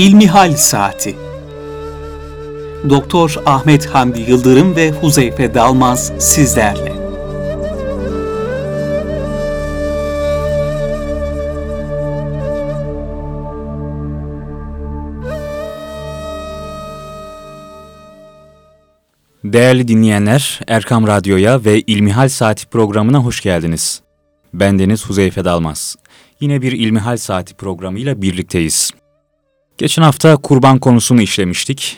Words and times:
İlmihal 0.00 0.56
Saati 0.56 1.16
Doktor 2.90 3.34
Ahmet 3.46 3.86
Hamdi 3.86 4.20
Yıldırım 4.20 4.76
ve 4.76 4.90
Huzeyfe 4.90 5.54
Dalmaz 5.54 6.12
sizlerle. 6.18 6.92
Değerli 19.44 19.88
dinleyenler, 19.88 20.60
Erkam 20.68 21.06
Radyo'ya 21.06 21.64
ve 21.64 21.80
İlmihal 21.80 22.28
Saati 22.28 22.66
programına 22.66 23.18
hoş 23.18 23.40
geldiniz. 23.40 24.02
Ben 24.54 24.78
Deniz 24.78 25.06
Huzeyfe 25.06 25.44
Dalmaz. 25.44 25.96
Yine 26.40 26.62
bir 26.62 26.72
İlmihal 26.72 27.16
Saati 27.16 27.54
programıyla 27.54 28.22
birlikteyiz. 28.22 28.99
Geçen 29.80 30.02
hafta 30.02 30.36
kurban 30.36 30.78
konusunu 30.78 31.22
işlemiştik. 31.22 31.96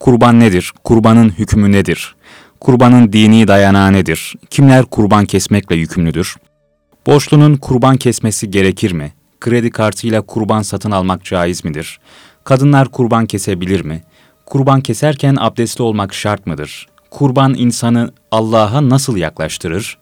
Kurban 0.00 0.40
nedir? 0.40 0.72
Kurbanın 0.84 1.28
hükmü 1.28 1.72
nedir? 1.72 2.14
Kurbanın 2.60 3.12
dini 3.12 3.48
dayanağı 3.48 3.92
nedir? 3.92 4.34
Kimler 4.50 4.84
kurban 4.84 5.24
kesmekle 5.26 5.76
yükümlüdür? 5.76 6.36
Borçlunun 7.06 7.56
kurban 7.56 7.96
kesmesi 7.96 8.50
gerekir 8.50 8.92
mi? 8.92 9.12
Kredi 9.40 9.70
kartıyla 9.70 10.20
kurban 10.22 10.62
satın 10.62 10.90
almak 10.90 11.24
caiz 11.24 11.64
midir? 11.64 12.00
Kadınlar 12.44 12.88
kurban 12.88 13.26
kesebilir 13.26 13.84
mi? 13.84 14.02
Kurban 14.46 14.80
keserken 14.80 15.36
abdestli 15.40 15.82
olmak 15.82 16.14
şart 16.14 16.46
mıdır? 16.46 16.88
Kurban 17.10 17.54
insanı 17.54 18.12
Allah'a 18.30 18.88
nasıl 18.88 19.16
yaklaştırır? 19.16 19.98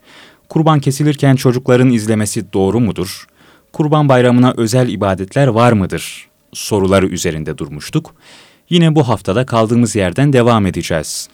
Kurban 0.48 0.80
kesilirken 0.80 1.36
çocukların 1.36 1.90
izlemesi 1.90 2.52
doğru 2.52 2.80
mudur? 2.80 3.26
Kurban 3.72 4.08
bayramına 4.08 4.54
özel 4.56 4.88
ibadetler 4.88 5.46
var 5.46 5.72
mıdır? 5.72 6.31
Soruları 6.52 7.06
üzerinde 7.06 7.58
durmuştuk. 7.58 8.14
Yine 8.70 8.94
bu 8.94 9.08
haftada 9.08 9.46
kaldığımız 9.46 9.96
yerden 9.96 10.32
devam 10.32 10.66
edeceğiz. 10.66 11.28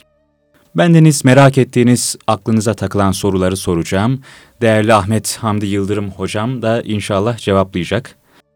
Bendeniz 0.77 1.25
merak 1.25 1.59
ettiğiniz, 1.59 2.17
aklınıza 2.27 2.75
takılan 2.75 3.13
soruları 3.13 3.57
soracağım. 3.57 4.21
Değerli 4.61 4.95
Ahmet 4.95 5.37
Hamdi 5.37 5.67
Yıldırım 5.67 6.11
hocam 6.11 6.63
da 6.63 6.83
inşallah 6.83 7.37
cevaplayacak. 7.37 8.15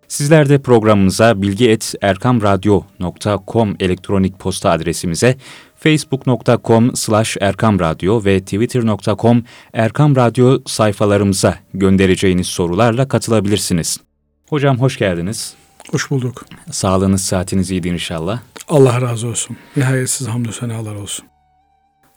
Sizler 0.09 0.49
de 0.49 0.59
programımıza 0.59 1.43
bilgi.erkamradyo.com 1.43 3.77
elektronik 3.81 4.39
posta 4.39 4.71
adresimize 4.71 5.37
facebook.com 5.77 6.97
slash 6.97 7.37
erkamradyo 7.41 8.25
ve 8.25 8.41
twitter.com 8.41 9.45
erkamradyo 9.73 10.59
sayfalarımıza 10.67 11.59
göndereceğiniz 11.75 12.47
sorularla 12.47 13.09
katılabilirsiniz. 13.09 14.01
Hocam 14.49 14.79
hoş 14.79 14.99
geldiniz. 14.99 15.62
Hoş 15.93 16.11
bulduk. 16.11 16.45
Sağlığınız, 16.71 17.25
saatiniz 17.25 17.71
iyiydi 17.71 17.89
inşallah. 17.89 18.41
Allah 18.69 19.01
razı 19.01 19.29
olsun. 19.29 19.57
Nihayetsiz 19.77 20.29
hamdü 20.29 20.53
senalar 20.53 20.95
olsun. 20.95 21.25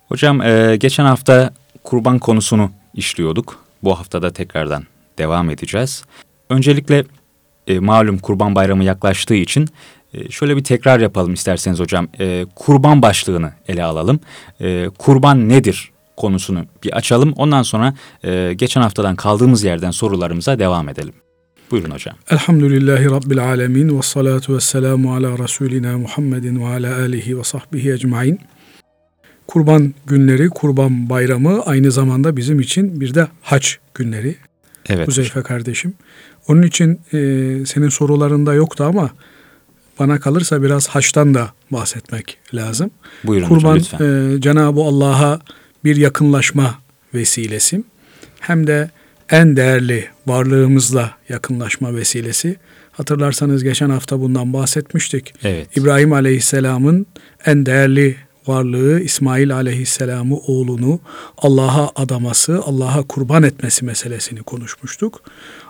Hocam 0.08 0.42
e, 0.42 0.76
geçen 0.76 1.04
hafta 1.04 1.50
kurban 1.84 2.18
konusunu 2.18 2.70
işliyorduk. 2.94 3.64
Bu 3.82 3.98
haftada 3.98 4.32
tekrardan 4.32 4.84
devam 5.18 5.50
edeceğiz. 5.50 6.04
Öncelikle 6.50 7.04
e, 7.66 7.78
malum 7.78 8.18
kurban 8.18 8.54
bayramı 8.54 8.84
yaklaştığı 8.84 9.34
için 9.34 9.68
e, 10.14 10.30
şöyle 10.30 10.56
bir 10.56 10.64
tekrar 10.64 11.00
yapalım 11.00 11.34
isterseniz 11.34 11.80
hocam. 11.80 12.08
E, 12.20 12.46
kurban 12.54 13.02
başlığını 13.02 13.52
ele 13.68 13.84
alalım. 13.84 14.20
E, 14.60 14.88
kurban 14.98 15.48
nedir 15.48 15.90
konusunu 16.16 16.64
bir 16.84 16.92
açalım. 16.92 17.32
Ondan 17.32 17.62
sonra 17.62 17.94
e, 18.24 18.52
geçen 18.56 18.80
haftadan 18.80 19.16
kaldığımız 19.16 19.64
yerden 19.64 19.90
sorularımıza 19.90 20.58
devam 20.58 20.88
edelim. 20.88 21.14
Buyurun 21.70 21.90
hocam. 21.90 22.14
Elhamdülillahi 22.30 23.04
Rabbil 23.04 23.44
alemin 23.44 23.98
ve 23.98 24.02
salatu 24.02 24.56
ve 24.56 24.60
selamu 24.60 25.14
ala 25.14 25.38
Resulina 25.38 25.98
Muhammedin 25.98 26.60
ve 26.60 26.66
ala 26.66 26.96
alihi 26.98 27.38
ve 27.38 27.44
sahbihi 27.44 27.92
ecmain. 27.92 28.40
Kurban 29.46 29.94
günleri, 30.06 30.48
kurban 30.48 31.10
bayramı 31.10 31.62
aynı 31.62 31.90
zamanda 31.90 32.36
bizim 32.36 32.60
için 32.60 33.00
bir 33.00 33.14
de 33.14 33.28
hac 33.42 33.66
günleri. 33.94 34.36
Evet. 34.88 35.08
Huzeyfe 35.08 35.42
kardeşim. 35.42 35.94
Onun 36.48 36.62
için 36.62 37.00
e, 37.12 37.18
senin 37.66 37.88
sorularında 37.88 38.54
yoktu 38.54 38.84
ama 38.84 39.10
bana 39.98 40.20
kalırsa 40.20 40.62
biraz 40.62 40.88
haçtan 40.88 41.34
da 41.34 41.52
bahsetmek 41.70 42.38
lazım. 42.54 42.90
Buyurun 43.24 43.48
Kurban 43.48 43.74
hocam, 43.74 43.76
lütfen. 44.00 44.36
e, 44.36 44.40
Cenab-ı 44.40 44.80
Allah'a 44.80 45.40
bir 45.84 45.96
yakınlaşma 45.96 46.74
vesilesi. 47.14 47.82
Hem 48.40 48.66
de 48.66 48.90
en 49.30 49.56
değerli 49.56 50.08
varlığımızla 50.26 51.14
yakınlaşma 51.28 51.94
vesilesi. 51.94 52.56
Hatırlarsanız 52.92 53.64
geçen 53.64 53.90
hafta 53.90 54.20
bundan 54.20 54.52
bahsetmiştik. 54.52 55.34
Evet. 55.44 55.76
İbrahim 55.76 56.12
Aleyhisselam'ın 56.12 57.06
en 57.46 57.66
değerli 57.66 58.16
varlığı 58.46 59.00
İsmail 59.00 59.54
Aleyhisselam'ı 59.54 60.36
oğlunu 60.36 61.00
Allah'a 61.38 61.90
adaması, 61.96 62.60
Allah'a 62.64 63.02
kurban 63.02 63.42
etmesi 63.42 63.84
meselesini 63.84 64.42
konuşmuştuk. 64.42 65.22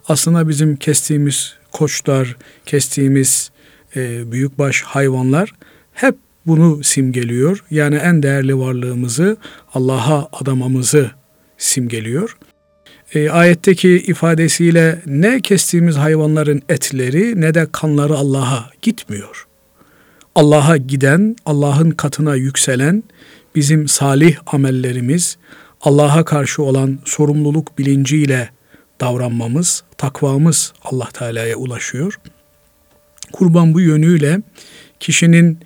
Aslında 0.09 0.49
bizim 0.49 0.77
kestiğimiz 0.77 1.55
koçlar, 1.73 2.37
kestiğimiz 2.67 3.51
e, 3.97 4.33
büyükbaş 4.33 4.83
hayvanlar 4.83 5.53
hep 5.93 6.15
bunu 6.47 6.85
simgeliyor. 6.85 7.65
Yani 7.71 7.97
en 7.97 8.23
değerli 8.23 8.59
varlığımızı 8.59 9.37
Allah'a 9.75 10.29
adamamızı 10.33 11.11
simgeliyor. 11.59 12.37
E, 13.15 13.31
ayetteki 13.31 13.89
ifadesiyle 13.89 15.03
ne 15.07 15.41
kestiğimiz 15.41 15.97
hayvanların 15.97 16.63
etleri 16.69 17.41
ne 17.41 17.55
de 17.55 17.67
kanları 17.73 18.15
Allah'a 18.15 18.71
gitmiyor. 18.83 19.47
Allah'a 20.35 20.77
giden, 20.77 21.37
Allah'ın 21.47 21.91
katına 21.91 22.35
yükselen 22.35 23.05
bizim 23.55 23.89
salih 23.89 24.37
amellerimiz, 24.47 25.37
Allah'a 25.81 26.25
karşı 26.25 26.63
olan 26.63 26.99
sorumluluk 27.05 27.79
bilinciyle 27.79 28.51
davranmamız, 29.01 29.83
takvamız 29.99 30.73
Allah 30.83 31.09
Teala'ya 31.13 31.57
ulaşıyor. 31.57 32.21
Kurban 33.33 33.75
bu 33.75 33.81
yönüyle 33.81 34.41
kişinin 35.01 35.59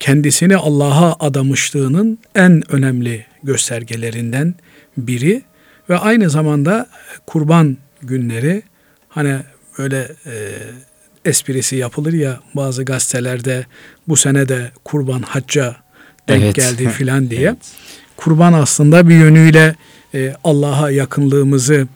kendisini 0.00 0.56
Allah'a 0.56 1.16
adamışlığının 1.26 2.18
en 2.34 2.72
önemli 2.72 3.26
göstergelerinden 3.42 4.54
biri 4.96 5.42
ve 5.90 5.98
aynı 5.98 6.30
zamanda 6.30 6.86
kurban 7.26 7.76
günleri 8.02 8.62
hani 9.08 9.38
böyle 9.78 10.08
e, 10.26 10.34
esprisi 11.24 11.76
yapılır 11.76 12.12
ya 12.12 12.40
bazı 12.54 12.84
gazetelerde 12.84 13.66
bu 14.08 14.16
sene 14.16 14.48
de 14.48 14.70
kurban 14.84 15.22
hacca 15.22 15.76
denk 16.28 16.42
Evet. 16.42 16.54
geldi 16.54 16.88
filan 16.98 17.30
diye. 17.30 17.40
Evet. 17.40 17.56
Kurban 18.16 18.52
aslında 18.52 19.08
bir 19.08 19.14
yönüyle 19.14 19.74
e, 20.14 20.34
Allah'a 20.44 20.90
yakınlığımızı 20.90 21.88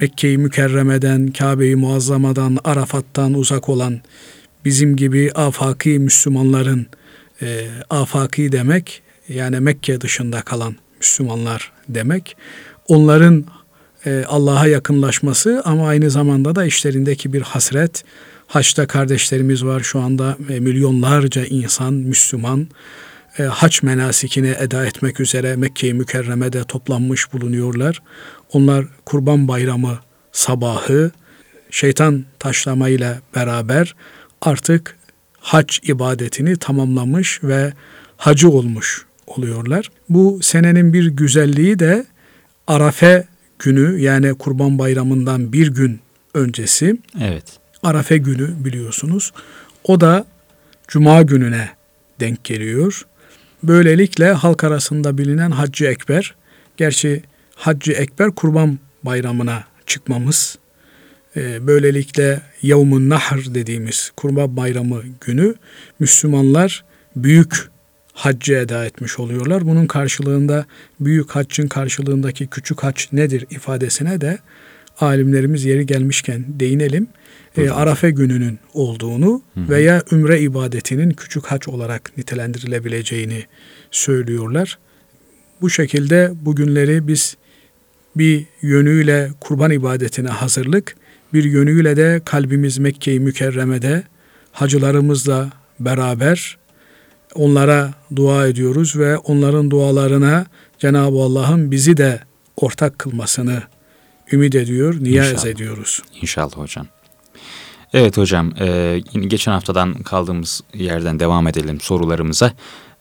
Mekke-i 0.00 0.38
Mükerreme'den, 0.38 1.26
Kabe-i 1.26 1.76
Muazzama'dan, 1.76 2.58
Arafat'tan 2.64 3.34
uzak 3.34 3.68
olan 3.68 4.00
bizim 4.64 4.96
gibi 4.96 5.30
afaki 5.34 5.98
Müslümanların 5.98 6.86
e, 7.42 7.66
afaki 7.90 8.52
demek 8.52 9.02
yani 9.28 9.60
Mekke 9.60 10.00
dışında 10.00 10.42
kalan 10.42 10.76
Müslümanlar 11.00 11.72
demek. 11.88 12.36
Onların 12.88 13.44
e, 14.06 14.24
Allah'a 14.28 14.66
yakınlaşması 14.66 15.62
ama 15.64 15.88
aynı 15.88 16.10
zamanda 16.10 16.54
da 16.54 16.64
işlerindeki 16.64 17.32
bir 17.32 17.42
hasret. 17.42 18.04
Haçta 18.46 18.86
kardeşlerimiz 18.86 19.64
var 19.64 19.80
şu 19.80 20.00
anda 20.00 20.36
e, 20.48 20.60
milyonlarca 20.60 21.44
insan 21.44 21.94
Müslüman 21.94 22.68
e, 23.38 23.42
haç 23.42 23.82
menasikini 23.82 24.54
eda 24.58 24.86
etmek 24.86 25.20
üzere 25.20 25.56
Mekke-i 25.56 25.94
Mükerreme'de 25.94 26.64
toplanmış 26.64 27.32
bulunuyorlar. 27.32 28.02
Onlar 28.52 28.84
Kurban 29.06 29.48
Bayramı 29.48 29.98
sabahı 30.32 31.10
şeytan 31.70 32.24
taşlamayla 32.38 33.20
beraber 33.34 33.94
artık 34.40 34.96
hac 35.40 35.78
ibadetini 35.82 36.56
tamamlamış 36.56 37.40
ve 37.42 37.72
hacı 38.16 38.50
olmuş 38.50 39.06
oluyorlar. 39.26 39.90
Bu 40.08 40.38
senenin 40.42 40.92
bir 40.92 41.06
güzelliği 41.06 41.78
de 41.78 42.06
Arafe 42.66 43.24
günü 43.58 44.00
yani 44.00 44.34
Kurban 44.34 44.78
Bayramı'ndan 44.78 45.52
bir 45.52 45.68
gün 45.68 46.00
öncesi 46.34 46.96
Evet. 47.20 47.44
Arafe 47.82 48.16
günü 48.16 48.64
biliyorsunuz. 48.64 49.32
O 49.84 50.00
da 50.00 50.26
Cuma 50.88 51.22
gününe 51.22 51.68
denk 52.20 52.44
geliyor. 52.44 53.06
Böylelikle 53.62 54.32
halk 54.32 54.64
arasında 54.64 55.18
bilinen 55.18 55.50
Haccı 55.50 55.86
Ekber, 55.86 56.34
gerçi 56.76 57.22
Haccı 57.54 57.92
Ekber 57.92 58.30
Kurban 58.30 58.78
Bayramı'na 59.02 59.64
çıkmamız, 59.86 60.58
e, 61.36 61.66
böylelikle 61.66 62.40
Yavmun 62.62 63.08
Nahr 63.08 63.54
dediğimiz 63.54 64.12
Kurban 64.16 64.56
Bayramı 64.56 65.02
günü 65.20 65.54
Müslümanlar 65.98 66.84
büyük 67.16 67.71
haccı 68.12 68.54
eda 68.54 68.84
etmiş 68.86 69.18
oluyorlar. 69.18 69.66
Bunun 69.66 69.86
karşılığında 69.86 70.66
büyük 71.00 71.30
haccın 71.30 71.68
karşılığındaki 71.68 72.46
küçük 72.46 72.82
hac 72.82 73.02
nedir 73.12 73.46
ifadesine 73.50 74.20
de 74.20 74.38
alimlerimiz 75.00 75.64
yeri 75.64 75.86
gelmişken 75.86 76.44
değinelim. 76.48 77.06
E. 77.56 77.70
Arafe 77.70 78.10
gününün 78.10 78.58
olduğunu 78.74 79.42
veya 79.56 80.02
ümre 80.12 80.40
ibadetinin 80.40 81.10
küçük 81.10 81.46
haç 81.46 81.68
olarak 81.68 82.12
nitelendirilebileceğini 82.18 83.44
söylüyorlar. 83.90 84.78
Bu 85.60 85.70
şekilde 85.70 86.32
bugünleri 86.34 87.08
biz 87.08 87.36
bir 88.16 88.44
yönüyle 88.62 89.30
kurban 89.40 89.70
ibadetine 89.70 90.28
hazırlık, 90.28 90.96
bir 91.32 91.44
yönüyle 91.44 91.96
de 91.96 92.20
kalbimiz 92.24 92.78
Mekke-i 92.78 93.20
Mükerreme'de 93.20 94.02
hacılarımızla 94.52 95.50
beraber 95.80 96.58
onlara 97.34 97.90
dua 98.16 98.46
ediyoruz 98.46 98.96
ve 98.96 99.18
onların 99.18 99.70
dualarına 99.70 100.46
Cenab-ı 100.78 101.16
Allah'ın 101.16 101.70
bizi 101.70 101.96
de 101.96 102.20
ortak 102.56 102.98
kılmasını 102.98 103.62
ümit 104.32 104.54
ediyor, 104.54 104.94
niyaz 105.00 105.32
İnşallah. 105.32 105.46
ediyoruz. 105.46 106.02
İnşallah 106.22 106.52
hocam. 106.52 106.86
Evet 107.92 108.16
hocam, 108.16 108.52
e, 108.60 109.00
geçen 109.20 109.52
haftadan 109.52 109.94
kaldığımız 109.94 110.60
yerden 110.74 111.20
devam 111.20 111.48
edelim 111.48 111.80
sorularımıza. 111.80 112.52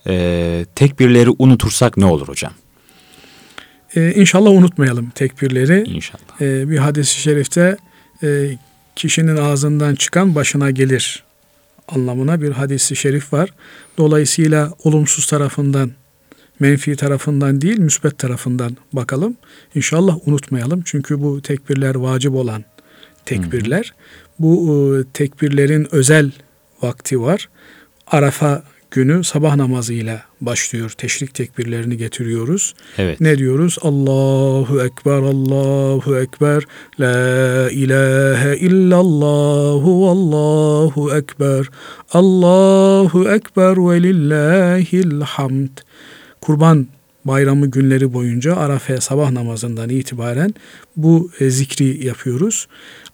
E, 0.07 0.66
tekbirleri 0.75 1.30
unutursak 1.39 1.98
ne 1.98 2.06
olur 2.06 2.28
hocam? 2.28 2.54
Ee, 3.95 4.13
inşallah 4.16 4.51
unutmayalım 4.51 5.10
tekbirleri. 5.10 5.83
İnşallah. 5.89 6.42
Ee, 6.42 6.69
bir 6.69 6.78
hadis-i 6.78 7.19
şerifte 7.22 7.78
e, 8.24 8.57
kişinin 8.95 9.38
ağzından 9.38 9.95
çıkan 9.95 10.36
başına 10.36 10.72
gelir 10.72 11.24
anlamına 11.91 12.41
bir 12.41 12.51
hadis-i 12.51 12.95
şerif 12.95 13.33
var. 13.33 13.53
Dolayısıyla 13.97 14.73
olumsuz 14.83 15.25
tarafından, 15.25 15.91
menfi 16.59 16.95
tarafından 16.95 17.61
değil, 17.61 17.79
müsbet 17.79 18.17
tarafından 18.17 18.77
bakalım. 18.93 19.38
İnşallah 19.75 20.27
unutmayalım. 20.27 20.81
Çünkü 20.85 21.21
bu 21.21 21.41
tekbirler 21.41 21.95
vacip 21.95 22.35
olan 22.35 22.63
tekbirler. 23.25 23.93
Bu 24.39 24.75
e, 24.75 25.11
tekbirlerin 25.13 25.88
özel 25.91 26.31
vakti 26.81 27.21
var. 27.21 27.49
Arafa 28.07 28.63
günü 28.91 29.23
sabah 29.23 29.55
namazıyla 29.55 30.21
başlıyor. 30.41 30.89
Teşrik 30.97 31.33
tekbirlerini 31.33 31.97
getiriyoruz. 31.97 32.73
Evet. 32.97 33.21
Ne 33.21 33.38
diyoruz? 33.38 33.77
Allahu 33.81 34.81
Ekber, 34.81 35.21
Allahu 35.21 36.17
Ekber, 36.17 36.63
La 36.99 37.69
ilahe 37.71 38.57
illallahu, 38.57 40.09
Allahu 40.09 41.15
Ekber, 41.15 41.69
Allahu 42.11 43.29
Ekber 43.29 43.77
ve 43.77 44.03
lillahil 44.03 45.21
hamd. 45.21 45.77
Kurban 46.41 46.87
bayramı 47.25 47.67
günleri 47.67 48.13
boyunca 48.13 48.55
Arafe 48.55 49.01
sabah 49.01 49.31
namazından 49.31 49.89
itibaren 49.89 50.53
bu 50.95 51.31
e, 51.39 51.49
zikri 51.49 52.05
yapıyoruz. 52.05 52.67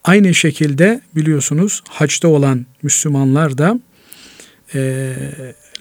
Aynı 0.04 0.34
şekilde 0.34 1.00
biliyorsunuz 1.16 1.82
hacda 1.88 2.28
olan 2.28 2.66
Müslümanlar 2.82 3.58
da 3.58 3.80
e, 4.74 5.14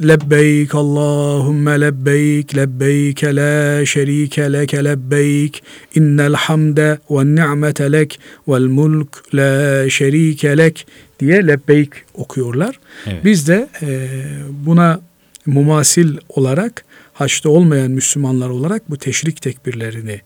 Lebbeyk 0.01 0.75
Allahümme 0.75 1.81
lebbeyk 1.81 2.56
lebbeyke 2.56 3.36
la 3.36 3.86
şerike 3.86 4.54
leke 4.54 4.86
lebbeyk 4.86 5.63
innel 5.95 6.34
hamde 6.34 7.00
ve 7.10 7.25
ni'mete 7.25 7.92
lek 7.92 8.19
vel 8.48 8.62
mulk 8.62 9.36
la 9.36 9.89
şerike 9.89 10.57
lek 10.57 10.88
diye 11.19 11.48
lebbeyk 11.48 11.89
okuyorlar. 12.13 12.80
Evet. 13.07 13.25
Biz 13.25 13.48
de 13.48 13.69
e, 13.81 14.10
buna 14.50 15.00
mumasil 15.45 16.18
olarak 16.30 16.86
haçta 17.13 17.50
olmayan 17.50 17.92
Müslümanlar 17.92 18.50
olarak 18.50 18.89
bu 18.89 18.98
teşrik 18.98 19.42
tekbirlerini 19.42 20.22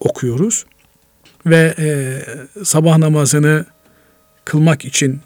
okuyoruz. 0.00 0.64
Ve 1.46 1.74
e, 1.78 2.18
sabah 2.64 2.98
namazını 2.98 3.64
kılmak 4.44 4.84
için 4.84 5.20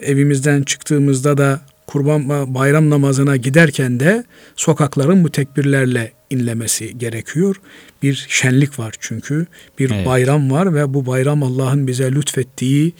evimizden 0.00 0.62
çıktığımızda 0.62 1.38
da 1.38 1.60
kurban 1.96 2.54
bayram 2.54 2.90
namazına 2.90 3.36
giderken 3.36 4.00
de 4.00 4.24
sokakların 4.56 5.24
bu 5.24 5.30
tekbirlerle 5.30 6.12
inlemesi 6.30 6.98
gerekiyor. 6.98 7.56
Bir 8.02 8.26
şenlik 8.28 8.78
var 8.78 8.94
çünkü. 9.00 9.46
Bir 9.78 9.90
Evet. 9.90 10.06
bayram 10.06 10.50
var 10.50 10.74
ve 10.74 10.94
bu 10.94 11.06
bayram 11.06 11.42
Allah'ın 11.42 11.86
bize 11.86 12.12
lütfettiği 12.12 12.92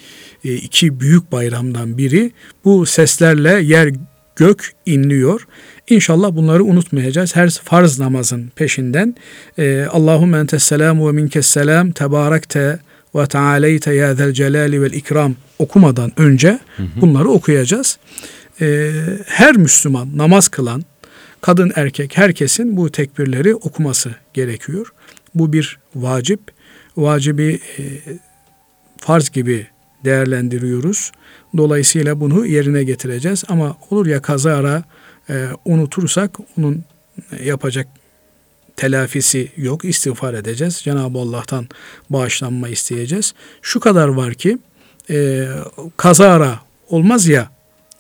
e, 0.45 0.55
iki 0.55 1.01
büyük 1.01 1.33
bayramdan 1.33 1.99
biri. 1.99 2.31
Bu 2.65 2.87
seslerle 2.87 3.63
yer 3.63 3.93
gök 4.37 4.73
inliyor. 4.87 5.47
İnşallah 5.89 6.37
bunları 6.37 6.65
unutmayacağız. 6.65 7.37
Her 7.37 7.51
farz 7.51 7.99
namazın 7.99 8.51
peşinden 8.57 9.15
e, 9.59 9.87
Allahümme 9.91 10.39
entes 10.39 10.65
selamu 10.65 11.09
ve 11.09 11.13
minkes 11.13 11.47
selam 11.47 11.93
tebarekte 11.93 12.79
ve 13.15 13.27
tealeyte 13.27 13.95
ya 13.95 14.15
zel 14.15 14.33
celali 14.33 14.83
vel 14.83 14.93
ikram 14.93 15.35
okumadan 15.59 16.13
önce 16.17 16.59
bunları 17.01 17.29
okuyacağız. 17.29 17.99
E, 18.61 18.93
her 19.27 19.57
Müslüman 19.57 20.19
namaz 20.19 20.49
kılan 20.49 20.83
kadın 21.41 21.73
erkek 21.75 22.17
herkesin 22.17 22.77
bu 22.77 22.93
tekbirleri 22.93 23.55
okuması 23.55 24.15
gerekiyor. 24.35 24.93
Bu 25.35 25.53
bir 25.53 25.79
vacip. 25.95 26.41
Vacibi 26.97 27.61
e, 27.79 27.83
farz 28.99 29.31
gibi 29.31 29.67
değerlendiriyoruz. 30.05 31.13
Dolayısıyla 31.57 32.21
bunu 32.21 32.47
yerine 32.47 32.85
getireceğiz. 32.85 33.45
Ama 33.49 33.77
olur 33.91 34.07
ya 34.07 34.23
kazara 34.23 34.85
e, 35.31 35.47
unutursak 35.65 36.39
onun 36.59 36.85
yapacak 37.45 37.89
telafisi 38.77 39.53
yok. 39.57 39.85
İstiğfar 39.85 40.35
edeceğiz. 40.35 40.81
Cenab-ı 40.85 41.19
Allah'tan 41.19 41.67
bağışlanma 42.11 42.69
isteyeceğiz. 42.69 43.35
Şu 43.63 43.81
kadar 43.81 44.09
var 44.09 44.35
ki 44.35 44.59
e, 45.11 45.47
kazara 45.97 46.61
olmaz 46.89 47.27
ya 47.27 47.56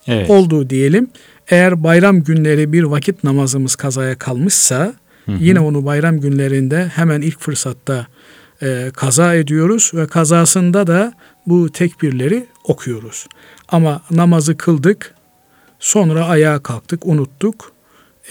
Evet. 0.06 0.30
olduğu 0.30 0.70
diyelim. 0.70 1.10
Eğer 1.48 1.82
bayram 1.82 2.22
günleri 2.22 2.72
bir 2.72 2.82
vakit 2.82 3.24
namazımız 3.24 3.76
kazaya 3.76 4.18
kalmışsa 4.18 4.94
Hı 5.26 5.32
hı. 5.32 5.36
yine 5.40 5.60
onu 5.60 5.84
bayram 5.84 6.20
günlerinde 6.20 6.92
hemen 6.94 7.20
ilk 7.20 7.40
fırsatta 7.40 8.06
e, 8.62 8.90
kaza 8.96 9.34
ediyoruz 9.34 9.90
ve 9.94 10.06
kazasında 10.06 10.86
da 10.86 11.12
bu 11.46 11.72
tekbirleri 11.72 12.46
okuyoruz. 12.64 13.26
Ama 13.68 14.02
namazı 14.10 14.56
kıldık, 14.56 15.14
sonra 15.80 16.26
ayağa 16.26 16.58
kalktık, 16.58 17.06
unuttuk. 17.06 17.72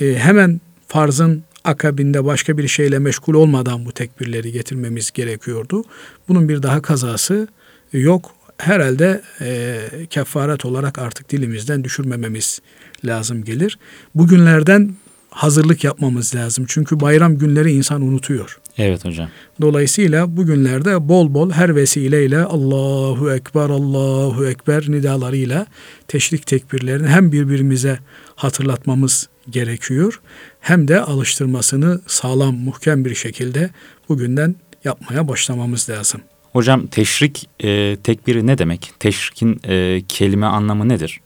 E, 0.01 0.15
hemen 0.15 0.61
farzın 0.87 1.43
akabinde 1.63 2.25
başka 2.25 2.57
bir 2.57 2.67
şeyle 2.67 2.99
meşgul 2.99 3.33
olmadan 3.33 3.85
bu 3.85 3.91
tekbirleri 3.91 4.51
getirmemiz 4.51 5.11
gerekiyordu. 5.11 5.83
Bunun 6.27 6.49
bir 6.49 6.63
daha 6.63 6.81
kazası 6.81 7.47
yok. 7.93 8.34
Herhalde 8.57 9.21
e, 9.41 9.77
kefaret 10.09 10.65
olarak 10.65 10.99
artık 10.99 11.29
dilimizden 11.29 11.83
düşürmememiz 11.83 12.61
lazım 13.05 13.43
gelir. 13.43 13.79
Bugünlerden 14.15 14.95
hazırlık 15.29 15.83
yapmamız 15.83 16.35
lazım. 16.35 16.65
Çünkü 16.67 16.99
bayram 16.99 17.37
günleri 17.37 17.71
insan 17.71 18.01
unutuyor. 18.01 18.59
Evet 18.77 19.05
hocam. 19.05 19.29
Dolayısıyla 19.61 20.37
bugünlerde 20.37 21.09
bol 21.09 21.33
bol 21.33 21.51
her 21.51 21.75
vesileyle 21.75 22.39
Allahu 22.39 23.31
Ekber, 23.31 23.69
Allahu 23.69 24.45
Ekber 24.45 24.85
nidalarıyla 24.87 25.65
teşrik 26.07 26.47
tekbirlerini 26.47 27.07
hem 27.07 27.31
birbirimize 27.31 27.99
hatırlatmamız 28.35 29.29
gerekiyor 29.49 30.21
hem 30.59 30.87
de 30.87 31.01
alıştırmasını 31.01 32.01
sağlam, 32.07 32.55
muhkem 32.55 33.05
bir 33.05 33.15
şekilde 33.15 33.69
bugünden 34.09 34.55
yapmaya 34.83 35.27
başlamamız 35.27 35.89
lazım. 35.89 36.21
Hocam 36.55 36.87
teşrik 36.87 37.49
e, 37.63 37.97
tekbiri 38.03 38.47
ne 38.47 38.57
demek? 38.57 38.91
Teşrikin 38.99 39.59
e, 39.67 40.01
kelime 40.07 40.45
anlamı 40.45 40.89
nedir? 40.89 41.21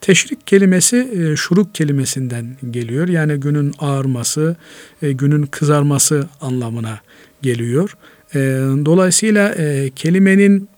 Teşrik 0.00 0.46
kelimesi 0.46 0.96
e, 0.96 1.36
şuruk 1.36 1.74
kelimesinden 1.74 2.56
geliyor. 2.70 3.08
Yani 3.08 3.40
günün 3.40 3.74
ağarması, 3.78 4.56
e, 5.02 5.12
günün 5.12 5.42
kızarması 5.42 6.28
anlamına 6.40 7.00
geliyor. 7.42 7.96
E, 8.34 8.38
dolayısıyla 8.84 9.54
e, 9.54 9.90
kelimenin 9.90 10.68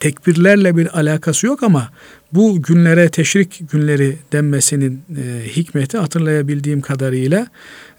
tekbirlerle 0.00 0.76
bir 0.76 0.98
alakası 0.98 1.46
yok 1.46 1.62
ama 1.62 1.90
bu 2.32 2.62
günlere 2.62 3.08
teşrik 3.08 3.70
günleri 3.70 4.16
denmesinin 4.32 5.02
e, 5.16 5.48
hikmeti 5.48 5.98
hatırlayabildiğim 5.98 6.80
kadarıyla 6.80 7.46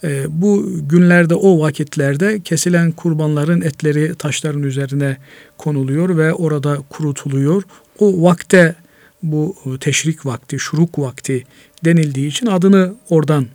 e, 0.04 0.26
bu 0.30 0.70
günlerde 0.90 1.36
o 1.36 1.60
vakitlerde 1.60 2.40
kesilen 2.40 2.92
kurbanların 2.92 3.62
etleri 3.62 4.16
taşların 4.16 4.64
üzerine 4.64 5.18
konuluyor 5.58 6.18
ve 6.18 6.34
orada 6.34 6.78
kurutuluyor. 6.90 7.64
O 8.00 8.24
vakte 8.24 8.76
bu 9.24 9.56
teşrik 9.80 10.26
vakti, 10.26 10.60
şuruk 10.60 11.00
vakti 11.00 11.44
denildiği 11.86 12.28
için 12.28 12.48
adını 12.48 12.94
oradan 13.10 13.48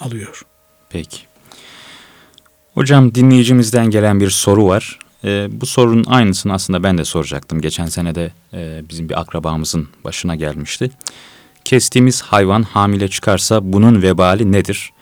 alıyor. 0.00 0.42
Peki. 0.90 1.18
Hocam 2.74 3.14
dinleyicimizden 3.14 3.90
gelen 3.90 4.20
bir 4.20 4.30
soru 4.30 4.66
var. 4.66 4.98
E, 5.24 5.48
bu 5.60 5.66
sorunun 5.66 6.04
aynısını 6.04 6.52
aslında 6.52 6.82
ben 6.82 6.98
de 6.98 7.04
soracaktım. 7.04 7.60
Geçen 7.60 7.86
sene 7.86 8.14
de 8.14 8.32
e, 8.52 8.82
bizim 8.88 9.08
bir 9.08 9.20
akrabamızın 9.20 9.88
başına 10.04 10.34
gelmişti. 10.36 10.90
Kestiğimiz 11.64 12.22
hayvan 12.22 12.62
hamile 12.62 13.08
çıkarsa 13.08 13.72
bunun 13.72 14.02
vebali 14.02 14.52
nedir? 14.52 14.92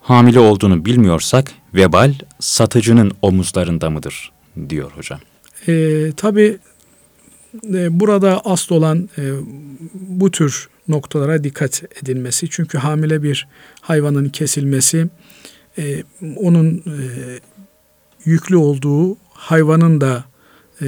Hamile 0.00 0.40
olduğunu 0.40 0.84
bilmiyorsak 0.84 1.52
vebal 1.74 2.14
satıcının 2.40 3.12
omuzlarında 3.22 3.90
mıdır? 3.90 4.32
diyor 4.68 4.90
hocam. 4.90 5.20
E, 5.68 6.12
Tabi 6.16 6.58
e, 7.74 8.00
burada 8.00 8.40
asıl 8.44 8.74
olan 8.74 9.08
e, 9.18 9.22
bu 9.94 10.30
tür 10.30 10.68
noktalara 10.88 11.44
dikkat 11.44 11.82
edilmesi. 12.02 12.50
Çünkü 12.50 12.78
hamile 12.78 13.22
bir 13.22 13.48
hayvanın 13.80 14.28
kesilmesi 14.28 15.08
e, 15.78 16.02
onun 16.36 16.76
e, 16.76 16.96
yüklü 18.26 18.56
olduğu 18.56 19.16
hayvanın 19.30 20.00
da 20.00 20.24
e, 20.82 20.86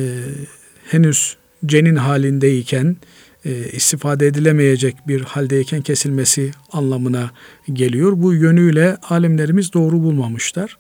henüz 0.85 1.37
cenin 1.67 1.97
halindeyken 1.97 2.97
e, 3.45 3.71
istifade 3.73 4.27
edilemeyecek 4.27 4.97
bir 5.09 5.21
haldeyken 5.21 5.83
kesilmesi 5.83 6.51
anlamına 6.73 7.31
geliyor. 7.73 8.13
Bu 8.17 8.35
yönüyle 8.35 8.97
alimlerimiz 9.09 9.73
doğru 9.73 10.03
bulmamışlar. 10.03 10.79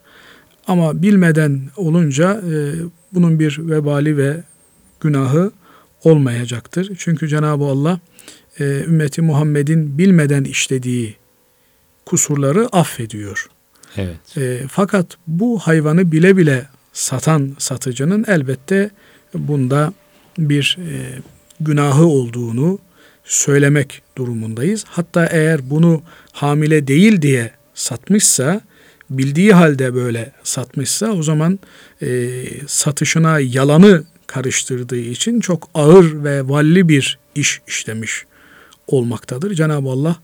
Ama 0.66 1.02
bilmeden 1.02 1.60
olunca 1.76 2.32
e, 2.32 2.54
bunun 3.12 3.38
bir 3.38 3.58
vebali 3.58 4.16
ve 4.16 4.42
günahı 5.00 5.52
olmayacaktır. 6.04 6.92
Çünkü 6.98 7.28
Cenab-ı 7.28 7.64
Allah 7.64 8.00
e, 8.60 8.64
ümmeti 8.64 9.22
Muhammed'in 9.22 9.98
bilmeden 9.98 10.44
işlediği 10.44 11.16
kusurları 12.06 12.68
affediyor. 12.72 13.48
Evet. 13.96 14.36
E, 14.36 14.62
fakat 14.68 15.06
bu 15.26 15.58
hayvanı 15.58 16.12
bile 16.12 16.36
bile 16.36 16.66
satan 16.92 17.56
satıcının 17.58 18.24
elbette 18.28 18.90
bunda 19.34 19.92
bir 20.38 20.78
e, 20.80 21.18
günahı 21.60 22.06
olduğunu 22.06 22.78
söylemek 23.24 24.02
durumundayız. 24.18 24.84
Hatta 24.88 25.26
eğer 25.26 25.70
bunu 25.70 26.02
hamile 26.32 26.86
değil 26.86 27.22
diye 27.22 27.50
satmışsa, 27.74 28.60
bildiği 29.10 29.52
halde 29.52 29.94
böyle 29.94 30.32
satmışsa 30.42 31.12
o 31.12 31.22
zaman 31.22 31.58
e, 32.02 32.42
satışına 32.66 33.40
yalanı 33.40 34.04
karıştırdığı 34.26 34.98
için 34.98 35.40
çok 35.40 35.68
ağır 35.74 36.24
ve 36.24 36.48
valli 36.48 36.88
bir 36.88 37.18
iş 37.34 37.60
işlemiş 37.66 38.24
olmaktadır. 38.86 39.54
Cenab-ı 39.54 39.88
Allah 39.88 40.16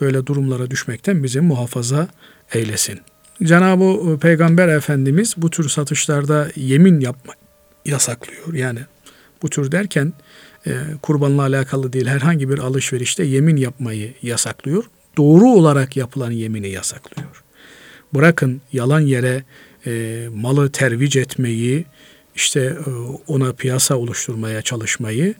böyle 0.00 0.26
durumlara 0.26 0.70
düşmekten 0.70 1.24
bizi 1.24 1.40
muhafaza 1.40 2.08
eylesin. 2.52 3.00
Cenab-ı 3.44 4.18
Peygamber 4.18 4.68
Efendimiz 4.68 5.34
bu 5.36 5.50
tür 5.50 5.68
satışlarda 5.68 6.48
yemin 6.56 7.00
yapma 7.00 7.34
yasaklıyor. 7.84 8.54
Yani 8.54 8.78
bu 9.42 9.50
tür 9.50 9.72
derken 9.72 10.12
e, 10.66 10.72
kurbanla 11.02 11.42
alakalı 11.42 11.92
değil 11.92 12.06
herhangi 12.06 12.48
bir 12.48 12.58
alışverişte 12.58 13.24
yemin 13.24 13.56
yapmayı 13.56 14.14
yasaklıyor. 14.22 14.84
Doğru 15.16 15.48
olarak 15.48 15.96
yapılan 15.96 16.30
yemini 16.30 16.68
yasaklıyor. 16.68 17.44
Bırakın 18.14 18.60
yalan 18.72 19.00
yere 19.00 19.44
e, 19.86 20.26
malı 20.34 20.72
tervic 20.72 21.20
etmeyi, 21.20 21.84
işte 22.34 22.60
e, 22.60 22.90
ona 23.26 23.52
piyasa 23.52 23.96
oluşturmaya 23.96 24.62
çalışmayı 24.62 25.34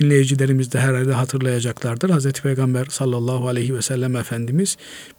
dinleyicilerimiz 0.00 0.72
de 0.72 0.80
herhalde 0.80 1.12
hatırlayacaklardır. 1.12 2.10
Hazreti 2.10 2.42
Peygamber 2.42 2.86
sallallahu 2.90 3.48
aleyhi 3.48 3.74
ve 3.74 3.82
sellem 3.82 4.16
Efendimiz 4.16 4.76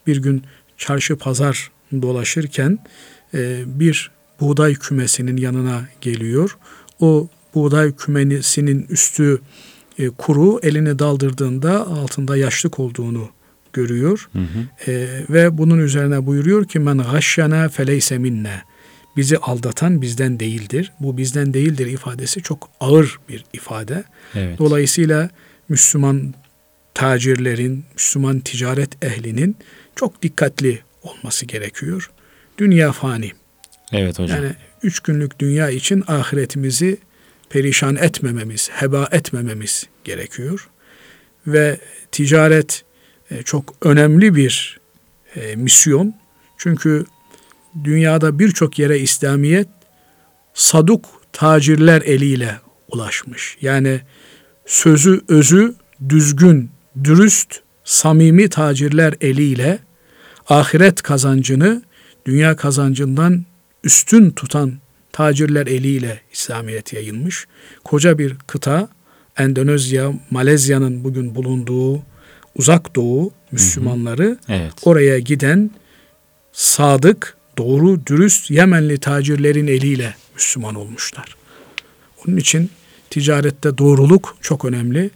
bir 0.08 0.18
gün 0.18 0.44
çarşı 0.78 1.18
pazar 1.18 1.72
dolaşırken 2.02 2.80
e, 3.34 3.64
bir 3.66 4.12
buğday 4.40 4.76
kümesinin 4.76 5.38
yanına 5.38 5.82
geliyor. 6.02 6.58
O 7.00 7.28
buğday 7.56 7.96
kümesinin 7.96 8.86
üstü 8.90 9.42
e, 10.00 10.10
kuru 10.10 10.60
elini 10.64 11.00
daldırdığında 11.00 11.88
altında 11.88 12.38
yaşlık 12.38 12.80
olduğunu 12.80 13.30
görüyor. 13.74 14.30
Hı 14.34 14.40
hı. 14.40 14.92
E, 14.92 15.08
ve 15.30 15.58
bunun 15.58 15.80
üzerine 15.80 16.26
buyuruyor 16.26 16.66
ki 16.66 16.80
men 16.80 16.98
gashşana 16.98 17.70
feleyse 17.70 18.18
minne. 18.18 18.62
Bizi 19.18 19.38
aldatan 19.38 20.02
bizden 20.02 20.40
değildir. 20.40 20.94
Bu 21.00 21.18
bizden 21.18 21.54
değildir 21.54 21.88
ifadesi 21.88 22.42
çok 22.42 22.70
ağır 22.80 23.20
bir 23.30 23.46
ifade. 23.54 24.04
Evet. 24.36 24.60
Dolayısıyla 24.60 25.30
Müslüman 25.70 26.34
tacirlerin, 26.94 27.86
Müslüman 27.94 28.40
ticaret 28.40 29.04
ehlinin 29.04 29.58
çok 29.96 30.22
dikkatli 30.22 30.80
olması 31.06 31.46
gerekiyor. 31.46 32.12
Dünya 32.58 32.92
fani. 32.92 33.32
Evet 33.92 34.20
hocam. 34.20 34.44
Yani 34.44 34.56
üç 34.84 35.00
günlük 35.00 35.40
dünya 35.40 35.70
için 35.70 36.04
ahiretimizi 36.08 36.98
perişan 37.50 37.96
etmememiz, 37.96 38.70
heba 38.72 39.10
etmememiz 39.12 39.88
gerekiyor. 40.04 40.70
Ve 41.48 41.80
ticaret 42.12 42.84
e, 43.32 43.44
çok 43.44 43.76
önemli 43.82 44.36
bir 44.36 44.80
e, 45.36 45.56
misyon. 45.56 46.14
Çünkü 46.58 47.06
dünyada 47.84 48.40
birçok 48.40 48.80
yere 48.80 49.00
İslamiyet 49.00 49.68
saduk 50.54 51.06
tacirler 51.34 52.02
eliyle 52.02 52.56
ulaşmış. 52.88 53.58
Yani 53.62 54.02
sözü 54.66 55.22
özü 55.28 55.76
düzgün, 56.10 56.72
dürüst, 57.04 57.60
samimi 57.84 58.50
tacirler 58.50 59.14
eliyle 59.22 59.80
ahiret 60.50 61.02
kazancını 61.02 61.84
dünya 62.26 62.56
kazancından 62.56 63.46
üstün 63.84 64.32
tutan 64.32 64.74
tacirler 65.12 65.68
eliyle 65.68 66.22
İslamiyet 66.34 66.94
yayılmış. 66.94 67.48
Koca 67.84 68.18
bir 68.18 68.36
kıta 68.48 68.90
Endonezya, 69.38 70.14
Malezya'nın 70.32 71.04
bugün 71.04 71.36
bulunduğu 71.36 72.02
uzak 72.56 72.96
doğu 72.96 73.32
Müslümanları 73.52 74.24
hı 74.24 74.30
hı. 74.30 74.38
Evet. 74.48 74.74
oraya 74.84 75.20
giden 75.20 75.72
sadık, 76.52 77.38
doğru, 77.58 78.06
dürüst 78.06 78.52
Yemenli 78.52 78.98
tacirlerin 78.98 79.68
eliyle 79.68 80.16
Müslüman 80.36 80.76
olmuşlar. 80.76 81.36
Onun 82.28 82.38
için 82.38 82.70
ticarette 83.10 83.78
doğruluk 83.78 84.38
çok 84.42 84.66
önemli. 84.66 85.10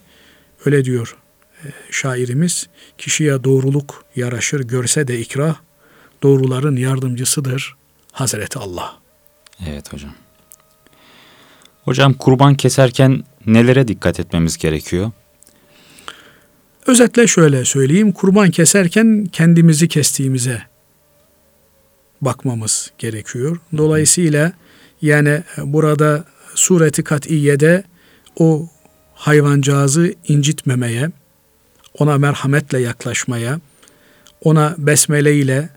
Öyle 0.66 0.86
diyor 0.86 1.16
şairimiz. 1.92 2.68
Kişiye 2.98 3.44
doğruluk 3.44 4.06
yaraşır 4.16 4.60
görse 4.60 5.08
de 5.08 5.20
ikrah, 5.20 5.56
doğruların 6.24 6.76
yardımcısıdır 6.76 7.76
Hazreti 8.12 8.60
Allah. 8.60 8.98
Evet 9.68 9.94
hocam. 9.94 10.12
Hocam 11.84 12.14
kurban 12.14 12.56
keserken 12.56 13.24
nelere 13.46 13.88
dikkat 13.88 14.20
etmemiz 14.20 14.58
gerekiyor? 14.58 15.12
Özetle 16.88 17.28
şöyle 17.28 17.66
söyleyeyim. 17.66 18.12
Kurban 18.12 18.52
keserken 18.52 19.26
kendimizi 19.32 19.88
kestiğimize 19.88 20.62
bakmamız 22.22 22.92
gerekiyor. 22.98 23.58
Dolayısıyla 23.78 24.54
yani 25.02 25.44
burada 25.58 26.26
sureti 26.56 27.04
kat'iyede 27.04 27.84
o 28.40 28.70
hayvancağızı 29.14 30.14
incitmemeye, 30.28 31.12
ona 32.00 32.18
merhametle 32.18 32.80
yaklaşmaya, 32.80 33.60
ona 34.42 34.76
besmele 34.78 35.36
ile, 35.36 35.70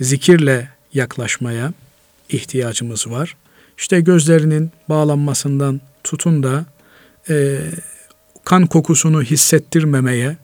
zikirle 0.00 0.68
yaklaşmaya 0.94 1.72
ihtiyacımız 2.28 3.10
var. 3.10 3.36
İşte 3.78 4.00
gözlerinin 4.00 4.70
bağlanmasından 4.88 5.80
tutun 6.04 6.42
da 6.42 6.66
e, 7.30 7.60
kan 8.44 8.66
kokusunu 8.66 9.22
hissettirmemeye 9.22 10.36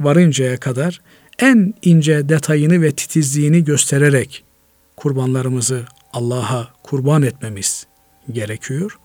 varıncaya 0.00 0.60
kadar 0.60 1.00
en 1.38 1.74
ince 1.82 2.28
detayını 2.28 2.82
ve 2.82 2.92
titizliğini 2.92 3.64
göstererek 3.64 4.44
kurbanlarımızı 4.96 5.84
Allah'a 6.12 6.68
kurban 6.82 7.22
etmemiz 7.22 7.86
gerekiyor. 8.32 8.98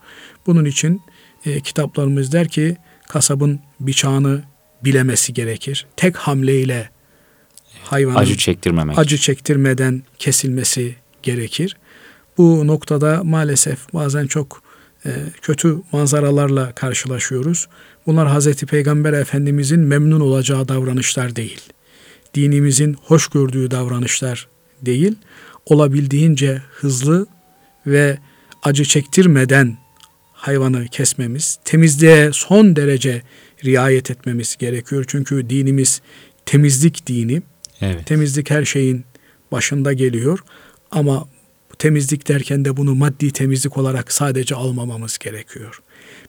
Bunun 0.46 0.64
için 0.64 1.02
e, 1.46 1.60
kitaplarımız 1.60 2.32
der 2.32 2.48
ki 2.48 2.76
kasabın 3.08 3.60
bıçağını 3.80 4.42
bilemesi 4.84 5.34
gerekir. 5.34 5.86
Tek 5.96 6.16
hamleyle 6.16 6.90
hayvanın 7.84 8.18
acı 8.18 8.36
çektirmemek. 8.36 8.98
Acı 8.98 9.18
çektirmeden 9.18 10.02
kesilmesi 10.18 10.96
gerekir. 11.22 11.76
Bu 12.38 12.66
noktada 12.66 13.24
maalesef 13.24 13.92
bazen 13.94 14.26
çok 14.26 14.62
e, 15.06 15.10
kötü 15.42 15.76
manzaralarla 15.92 16.72
karşılaşıyoruz. 16.72 17.68
Bunlar 18.06 18.28
Hazreti 18.28 18.66
Peygamber 18.66 19.12
Efendimizin 19.12 19.80
memnun 19.80 20.20
olacağı 20.20 20.68
davranışlar 20.68 21.36
değil. 21.36 21.60
Dinimizin 22.34 22.96
hoş 23.02 23.28
gördüğü 23.28 23.70
davranışlar 23.70 24.48
değil. 24.82 25.14
Olabildiğince 25.66 26.62
hızlı 26.70 27.26
ve 27.86 28.18
acı 28.62 28.84
çektirmeden 28.84 29.76
hayvanı 30.32 30.88
kesmemiz, 30.88 31.58
temizliğe 31.64 32.32
son 32.32 32.76
derece 32.76 33.22
riayet 33.64 34.10
etmemiz 34.10 34.56
gerekiyor. 34.56 35.04
Çünkü 35.08 35.50
dinimiz 35.50 36.00
temizlik 36.46 37.06
dini. 37.06 37.42
Evet. 37.80 38.06
Temizlik 38.06 38.50
her 38.50 38.64
şeyin 38.64 39.04
başında 39.52 39.92
geliyor. 39.92 40.38
Ama 40.90 41.28
temizlik 41.78 42.28
derken 42.28 42.64
de 42.64 42.76
bunu 42.76 42.94
maddi 42.94 43.30
temizlik 43.32 43.76
olarak 43.78 44.12
sadece 44.12 44.54
almamamız 44.54 45.18
gerekiyor. 45.18 45.82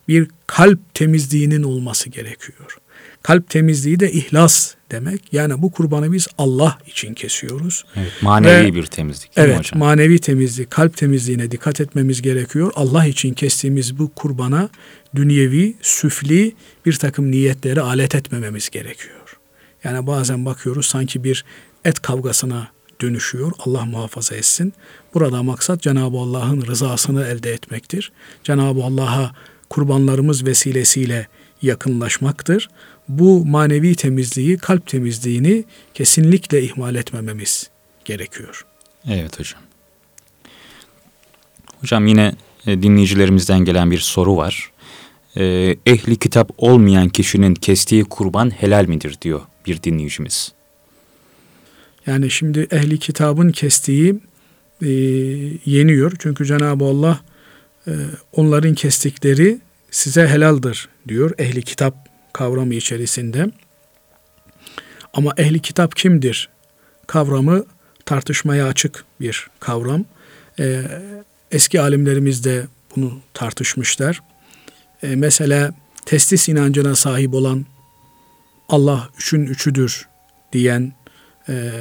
Bir 0.08 0.28
kalp 0.46 0.94
temizliğinin 0.94 1.62
olması 1.62 2.10
gerekiyor. 2.10 2.76
Kalp 3.22 3.50
temizliği 3.50 4.00
de 4.00 4.12
ihlas 4.12 4.74
demek. 4.90 5.32
Yani 5.32 5.62
bu 5.62 5.72
kurbanı 5.72 6.12
biz 6.12 6.28
Allah 6.38 6.78
için 6.86 7.14
kesiyoruz. 7.14 7.84
Evet, 7.96 8.12
manevi 8.22 8.64
Ve- 8.64 8.74
bir 8.74 8.86
temizlik 8.86 9.36
değil 9.36 9.48
mi 9.48 9.52
Evet, 9.54 9.58
hocam? 9.66 9.78
manevi 9.78 10.18
temizlik, 10.18 10.70
kalp 10.70 10.96
temizliğine 10.96 11.50
dikkat 11.50 11.80
etmemiz 11.80 12.22
gerekiyor. 12.22 12.72
Allah 12.74 13.06
için 13.06 13.34
kestiğimiz 13.34 13.98
bu 13.98 14.14
kurbana 14.14 14.68
dünyevi, 15.14 15.74
süfli 15.82 16.54
bir 16.86 16.92
takım 16.92 17.30
niyetleri 17.30 17.80
alet 17.80 18.14
etmememiz 18.14 18.70
gerekiyor. 18.70 19.38
Yani 19.84 20.06
bazen 20.06 20.44
bakıyoruz 20.44 20.86
sanki 20.86 21.24
bir 21.24 21.44
et 21.84 22.02
kavgasına 22.02 22.68
dönüşüyor. 23.00 23.52
Allah 23.58 23.84
muhafaza 23.84 24.34
etsin. 24.34 24.72
Burada 25.14 25.42
maksat 25.42 25.82
Cenab-ı 25.82 26.16
Allah'ın 26.16 26.62
rızasını 26.62 27.26
elde 27.26 27.52
etmektir. 27.52 28.12
Cenab-ı 28.44 28.84
Allah'a 28.84 29.32
kurbanlarımız 29.70 30.46
vesilesiyle 30.46 31.28
yakınlaşmaktır. 31.62 32.68
Bu 33.08 33.44
manevi 33.44 33.94
temizliği, 33.94 34.58
kalp 34.58 34.86
temizliğini 34.86 35.64
kesinlikle 35.94 36.62
ihmal 36.62 36.94
etmememiz 36.94 37.70
gerekiyor. 38.04 38.66
Evet 39.08 39.40
hocam. 39.40 39.60
Hocam 41.80 42.06
yine 42.06 42.34
e, 42.66 42.82
dinleyicilerimizden 42.82 43.64
gelen 43.64 43.90
bir 43.90 43.98
soru 43.98 44.36
var. 44.36 44.70
E, 45.36 45.76
ehli 45.86 46.16
kitap 46.16 46.50
olmayan 46.58 47.08
kişinin 47.08 47.54
kestiği 47.54 48.04
kurban 48.04 48.50
helal 48.50 48.86
midir 48.86 49.16
diyor 49.22 49.40
bir 49.66 49.82
dinleyicimiz. 49.82 50.52
Yani 52.06 52.30
şimdi 52.30 52.66
ehli 52.70 52.98
kitabın 52.98 53.52
kestiği 53.52 54.14
e, 54.82 54.88
yeniyor. 55.64 56.12
Çünkü 56.18 56.44
Cenab-ı 56.44 56.84
Allah 56.84 57.20
e, 57.86 57.92
onların 58.32 58.74
kestikleri 58.74 59.58
size 59.90 60.28
helaldir 60.28 60.88
diyor 61.08 61.30
ehli 61.38 61.62
kitap 61.62 62.08
kavramı 62.32 62.74
içerisinde. 62.74 63.46
Ama 65.14 65.32
ehli 65.36 65.60
kitap 65.60 65.96
kimdir? 65.96 66.48
Kavramı 67.06 67.64
tartışmaya 68.06 68.66
açık 68.66 69.04
bir 69.20 69.46
kavram. 69.60 70.04
E, 70.60 70.82
eski 71.50 71.80
alimlerimiz 71.80 72.44
de 72.44 72.66
bunu 72.96 73.20
tartışmışlar 73.34 74.20
E, 75.03 75.15
mesela 75.15 75.73
testis 76.05 76.49
inancına 76.49 76.95
sahip 76.95 77.33
olan 77.33 77.65
Allah 78.69 79.09
üçün 79.17 79.45
üçüdür 79.45 80.07
diyen 80.53 80.93
e, 81.49 81.71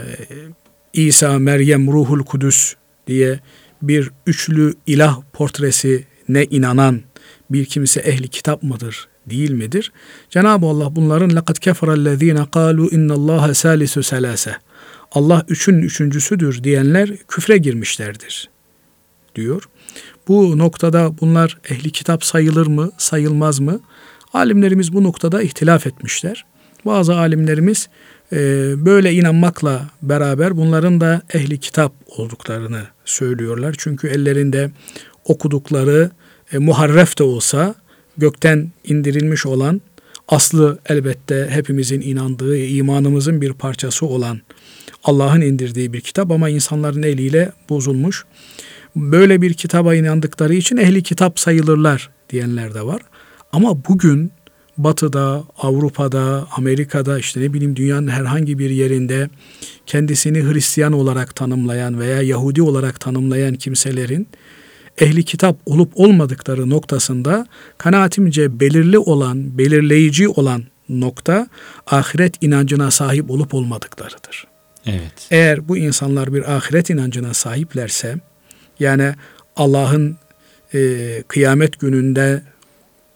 İsa, 0.92 1.38
Meryem, 1.38 1.92
Ruhul 1.92 2.25
Kudüs 2.25 2.75
diye 3.06 3.40
bir 3.82 4.10
üçlü 4.26 4.75
ilah 4.87 5.20
portresi 5.32 6.04
ne 6.28 6.44
inanan 6.44 7.00
bir 7.50 7.64
kimse 7.64 8.00
ehli 8.00 8.28
kitap 8.28 8.62
mıdır, 8.62 9.08
değil 9.26 9.50
midir? 9.50 9.92
Cenab-ı 10.30 10.66
Allah 10.66 10.96
bunların 10.96 11.30
لَقَدْ 11.30 11.58
كَفَرَ 11.58 11.96
الَّذ۪ينَ 11.96 12.46
قَالُوا 12.46 12.88
اِنَّ 12.90 13.12
اللّٰهَ 13.12 13.50
سَالِسُ 13.50 14.02
سَلَاسَ 14.02 14.54
Allah 15.12 15.44
üçün 15.48 15.78
üçüncüsüdür 15.78 16.64
diyenler 16.64 17.16
küfre 17.16 17.56
girmişlerdir 17.56 18.50
diyor. 19.34 19.68
Bu 20.27 20.57
noktada 20.57 21.11
bunlar 21.21 21.57
ehli 21.69 21.91
kitap 21.91 22.23
sayılır 22.23 22.67
mı, 22.67 22.91
sayılmaz 22.97 23.59
mı? 23.59 23.79
Alimlerimiz 24.33 24.93
bu 24.93 25.03
noktada 25.03 25.41
ihtilaf 25.41 25.87
etmişler. 25.87 26.45
Bazı 26.85 27.15
alimlerimiz 27.15 27.89
e, 28.33 28.37
böyle 28.85 29.13
inanmakla 29.13 29.89
beraber 30.01 30.57
bunların 30.57 31.01
da 31.01 31.21
ehli 31.33 31.59
kitap 31.59 31.93
olduklarını 32.17 32.81
söylüyorlar. 33.05 33.75
Çünkü 33.77 34.07
ellerinde 34.07 34.71
okudukları 35.25 36.11
e, 36.53 36.57
muharref 36.57 37.19
de 37.19 37.23
olsa 37.23 37.75
gökten 38.17 38.71
indirilmiş 38.83 39.45
olan 39.45 39.81
aslı 40.27 40.79
elbette 40.85 41.47
hepimizin 41.49 42.01
inandığı, 42.01 42.57
imanımızın 42.57 43.41
bir 43.41 43.53
parçası 43.53 44.05
olan 44.05 44.41
Allah'ın 45.03 45.41
indirdiği 45.41 45.93
bir 45.93 46.01
kitap 46.01 46.31
ama 46.31 46.49
insanların 46.49 47.03
eliyle 47.03 47.51
bozulmuş. 47.69 48.25
Böyle 48.95 49.41
bir 49.41 49.53
kitaba 49.53 49.95
inandıkları 49.95 50.53
için 50.53 50.77
ehli 50.77 51.03
kitap 51.03 51.39
sayılırlar 51.39 52.09
diyenler 52.29 52.73
de 52.73 52.85
var. 52.85 53.01
Ama 53.51 53.86
bugün 53.86 54.32
Batı'da, 54.77 55.43
Avrupa'da, 55.58 56.47
Amerika'da 56.58 57.19
işte 57.19 57.41
ne 57.41 57.53
bileyim 57.53 57.75
dünyanın 57.75 58.08
herhangi 58.08 58.60
bir 58.60 58.69
yerinde 58.69 59.29
kendisini 59.86 60.43
Hristiyan 60.43 60.93
olarak 60.93 61.36
tanımlayan 61.36 61.99
veya 61.99 62.21
Yahudi 62.21 62.62
olarak 62.62 62.99
tanımlayan 62.99 63.56
kimselerin 63.56 64.27
ehli 64.97 65.23
kitap 65.23 65.58
olup 65.65 65.91
olmadıkları 65.95 66.69
noktasında 66.69 67.47
kanaatimce 67.77 68.60
belirli 68.60 68.97
olan, 68.97 69.58
belirleyici 69.58 70.29
olan 70.29 70.63
nokta 70.89 71.47
ahiret 71.88 72.43
inancına 72.43 72.91
sahip 72.91 73.32
olup 73.32 73.53
olmadıklarıdır. 73.53 74.47
Evet. 74.86 75.27
Eğer 75.32 75.67
bu 75.67 75.77
insanlar 75.77 76.34
bir 76.34 76.56
ahiret 76.56 76.89
inancına 76.89 77.34
sahiplerse 77.34 78.15
yani 78.79 79.13
Allah'ın 79.55 80.17
e, 80.73 81.23
kıyamet 81.27 81.79
gününde 81.79 82.41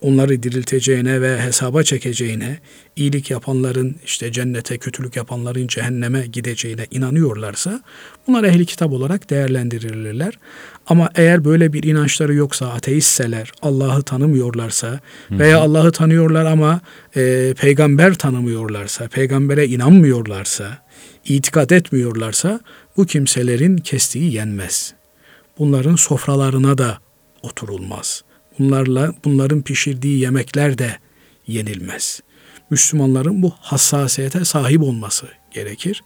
onları 0.01 0.43
dirilteceğine 0.43 1.21
ve 1.21 1.41
hesaba 1.41 1.83
çekeceğine, 1.83 2.59
iyilik 2.95 3.31
yapanların 3.31 3.95
işte 4.05 4.31
cennete, 4.31 4.77
kötülük 4.77 5.15
yapanların 5.15 5.67
cehenneme 5.67 6.27
gideceğine 6.27 6.85
inanıyorlarsa 6.91 7.81
bunlar 8.27 8.43
ehli 8.43 8.65
kitap 8.65 8.91
olarak 8.91 9.29
değerlendirilirler. 9.29 10.39
Ama 10.87 11.09
eğer 11.15 11.45
böyle 11.45 11.73
bir 11.73 11.83
inançları 11.83 12.33
yoksa, 12.33 12.67
ateistseler, 12.67 13.51
Allah'ı 13.61 14.03
tanımıyorlarsa 14.03 14.99
veya 15.31 15.59
Allah'ı 15.59 15.91
tanıyorlar 15.91 16.45
ama 16.45 16.81
e, 17.15 17.53
peygamber 17.57 18.13
tanımıyorlarsa, 18.13 19.07
peygambere 19.07 19.65
inanmıyorlarsa, 19.67 20.77
itikat 21.25 21.71
etmiyorlarsa 21.71 22.59
bu 22.97 23.05
kimselerin 23.05 23.77
kestiği 23.77 24.33
yenmez. 24.33 24.93
Bunların 25.59 25.95
sofralarına 25.95 26.77
da 26.77 26.97
oturulmaz. 27.43 28.23
Bunlarla 28.59 29.13
bunların 29.25 29.61
pişirdiği 29.61 30.19
yemekler 30.19 30.77
de 30.77 30.97
yenilmez. 31.47 32.19
Müslümanların 32.69 33.43
bu 33.43 33.53
hassasiyete 33.59 34.45
sahip 34.45 34.81
olması 34.81 35.27
gerekir. 35.53 36.03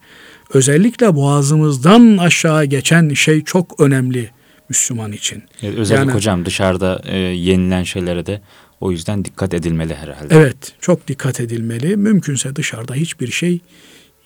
Özellikle 0.54 1.14
boğazımızdan 1.14 2.16
aşağı 2.18 2.64
geçen 2.64 3.14
şey 3.14 3.44
çok 3.44 3.80
önemli 3.80 4.30
Müslüman 4.68 5.12
için. 5.12 5.42
Evet, 5.62 5.78
özellikle 5.78 6.06
Yani- 6.06 6.16
hocam 6.16 6.46
dışarıda 6.46 7.02
e, 7.04 7.16
yenilen 7.16 7.82
şeylere 7.82 8.26
de 8.26 8.40
o 8.80 8.90
yüzden 8.90 9.24
dikkat 9.24 9.54
edilmeli 9.54 9.94
herhalde. 9.94 10.34
Evet, 10.34 10.72
çok 10.80 11.08
dikkat 11.08 11.40
edilmeli. 11.40 11.96
Mümkünse 11.96 12.56
dışarıda 12.56 12.94
hiçbir 12.94 13.30
şey 13.30 13.60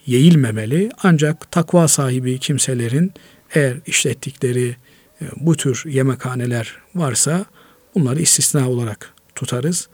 yeğilmemeli. 0.06 0.90
Ancak 1.02 1.50
takva 1.50 1.88
sahibi 1.88 2.38
kimselerin 2.38 3.12
eğer 3.54 3.76
işlettikleri 3.86 4.76
bu 5.36 5.56
tür 5.56 5.82
yemekhaneler 5.86 6.76
varsa 6.94 7.44
bunları 7.94 8.20
istisna 8.20 8.70
olarak 8.70 9.14
tutarız. 9.34 9.88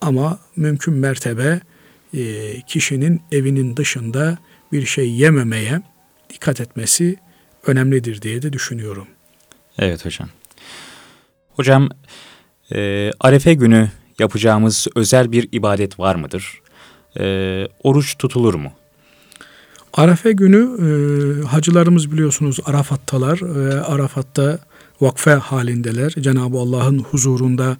Ama 0.00 0.38
mümkün 0.56 0.94
mertebe 0.94 1.60
e, 2.14 2.52
kişinin 2.60 3.22
evinin 3.32 3.76
dışında 3.76 4.38
bir 4.72 4.86
şey 4.86 5.10
yememeye 5.10 5.82
dikkat 6.30 6.60
etmesi 6.60 7.16
önemlidir 7.66 8.22
diye 8.22 8.42
de 8.42 8.52
düşünüyorum. 8.52 9.06
Evet 9.78 10.04
hocam. 10.04 10.28
Hocam 11.50 11.88
e, 12.74 13.10
Arefe 13.20 13.54
günü 13.54 13.90
yapacağımız 14.18 14.86
özel 14.94 15.32
bir 15.32 15.48
ibadet 15.52 15.98
var 15.98 16.14
mıdır? 16.14 16.60
E, 17.20 17.68
oruç 17.82 18.18
tutulur 18.18 18.54
mu? 18.54 18.72
Arafe 19.96 20.32
günü 20.32 20.62
e, 20.62 20.88
hacılarımız 21.46 22.12
biliyorsunuz 22.12 22.60
Arafat'talar 22.64 23.40
ve 23.42 23.80
Arafat'ta 23.80 24.58
vakfe 25.00 25.30
halindeler. 25.30 26.10
Cenab-ı 26.20 26.58
Allah'ın 26.58 26.98
huzurunda 26.98 27.76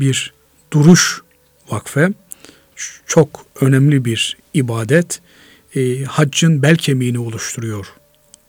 bir 0.00 0.32
duruş 0.72 1.22
vakfe. 1.70 2.12
Çok 3.06 3.44
önemli 3.60 4.04
bir 4.04 4.36
ibadet. 4.54 5.20
E, 5.76 6.04
haccın 6.04 6.62
bel 6.62 6.76
kemiğini 6.76 7.18
oluşturuyor 7.18 7.86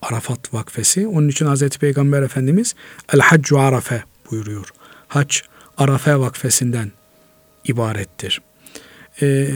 Arafat 0.01 0.53
vakfesi. 0.53 1.07
Onun 1.07 1.27
için 1.27 1.45
Hazreti 1.45 1.79
Peygamber 1.79 2.21
Efendimiz 2.21 2.75
El 3.13 3.19
Haccu 3.19 3.59
Arafe 3.59 4.03
buyuruyor. 4.31 4.69
Hac 5.07 5.35
Arafe 5.77 6.19
vakfesinden 6.19 6.91
ibarettir. 7.65 8.41
E, 9.21 9.49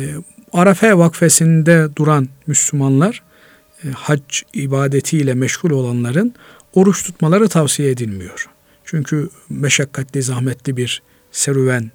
Arafe 0.53 0.97
vakfesinde 0.97 1.87
duran 1.95 2.29
Müslümanlar 2.47 3.15
e, 3.15 3.32
hac 3.91 4.41
ibadetiyle 4.53 5.33
meşgul 5.33 5.71
olanların 5.71 6.33
oruç 6.73 7.03
tutmaları 7.03 7.47
tavsiye 7.47 7.89
edilmiyor. 7.89 8.49
Çünkü 8.85 9.29
meşakkatli, 9.49 10.23
zahmetli 10.23 10.77
bir 10.77 11.01
serüven, 11.31 11.91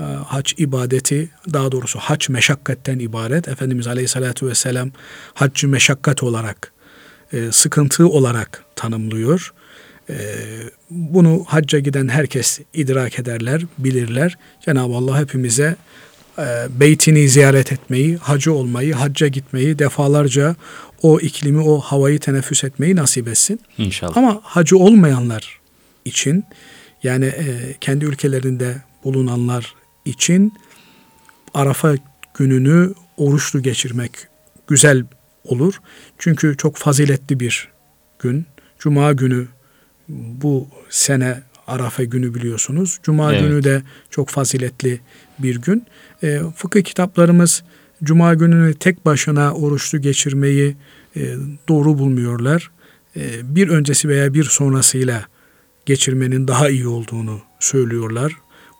e, 0.00 0.02
hac 0.02 0.52
ibadeti, 0.56 1.30
daha 1.52 1.72
doğrusu 1.72 1.98
hac 1.98 2.28
meşakkatten 2.28 2.98
ibaret. 2.98 3.48
Efendimiz 3.48 3.86
Aleyhisselatü 3.86 4.46
Vesselam 4.46 4.90
haccı 5.34 5.68
meşakkat 5.68 6.22
olarak, 6.22 6.72
e, 7.32 7.52
sıkıntı 7.52 8.08
olarak 8.08 8.64
tanımlıyor. 8.76 9.52
E, 10.10 10.16
bunu 10.90 11.44
hacca 11.46 11.78
giden 11.78 12.08
herkes 12.08 12.60
idrak 12.74 13.18
ederler, 13.18 13.62
bilirler. 13.78 14.38
Cenab-ı 14.64 14.94
Allah 14.94 15.20
hepimize 15.20 15.64
e, 15.64 15.76
beytini 16.70 17.28
ziyaret 17.28 17.72
etmeyi, 17.72 18.16
hacı 18.16 18.52
olmayı, 18.52 18.94
hacca 18.94 19.28
gitmeyi, 19.28 19.78
defalarca 19.78 20.56
o 21.02 21.20
iklimi, 21.20 21.60
o 21.60 21.80
havayı 21.80 22.18
teneffüs 22.18 22.64
etmeyi 22.64 22.96
nasip 22.96 23.28
etsin. 23.28 23.60
İnşallah. 23.78 24.16
Ama 24.16 24.40
hacı 24.42 24.78
olmayanlar 24.78 25.60
için 26.04 26.44
yani 27.02 27.24
e, 27.24 27.74
kendi 27.80 28.04
ülkelerinde 28.04 28.82
bulunanlar 29.04 29.74
için 30.04 30.52
Arafa 31.54 31.94
gününü 32.34 32.94
oruçlu 33.16 33.62
geçirmek 33.62 34.12
güzel 34.66 35.04
olur. 35.44 35.80
Çünkü 36.18 36.56
çok 36.56 36.76
faziletli 36.76 37.40
bir 37.40 37.68
gün. 38.18 38.46
Cuma 38.78 39.12
günü 39.12 39.46
bu 40.08 40.68
sene 40.90 41.42
Arafa 41.68 42.04
günü 42.04 42.34
biliyorsunuz. 42.34 42.98
Cuma 43.02 43.32
Evet. 43.32 43.42
günü 43.42 43.64
de 43.64 43.82
çok 44.10 44.28
faziletli 44.28 45.00
bir 45.38 45.56
gün. 45.56 45.86
E, 46.22 46.40
fıkıh 46.56 46.82
kitaplarımız 46.82 47.62
Cuma 48.02 48.34
gününü 48.34 48.74
tek 48.74 49.06
başına 49.06 49.52
oruçlu 49.52 50.00
geçirmeyi 50.00 50.76
e, 51.16 51.34
doğru 51.68 51.98
bulmuyorlar. 51.98 52.70
E, 53.16 53.54
bir 53.54 53.68
öncesi 53.68 54.08
veya 54.08 54.34
bir 54.34 54.44
sonrasıyla 54.44 55.24
geçirmenin 55.86 56.48
daha 56.48 56.68
iyi 56.68 56.86
olduğunu 56.86 57.40
söylüyorlar. 57.60 58.32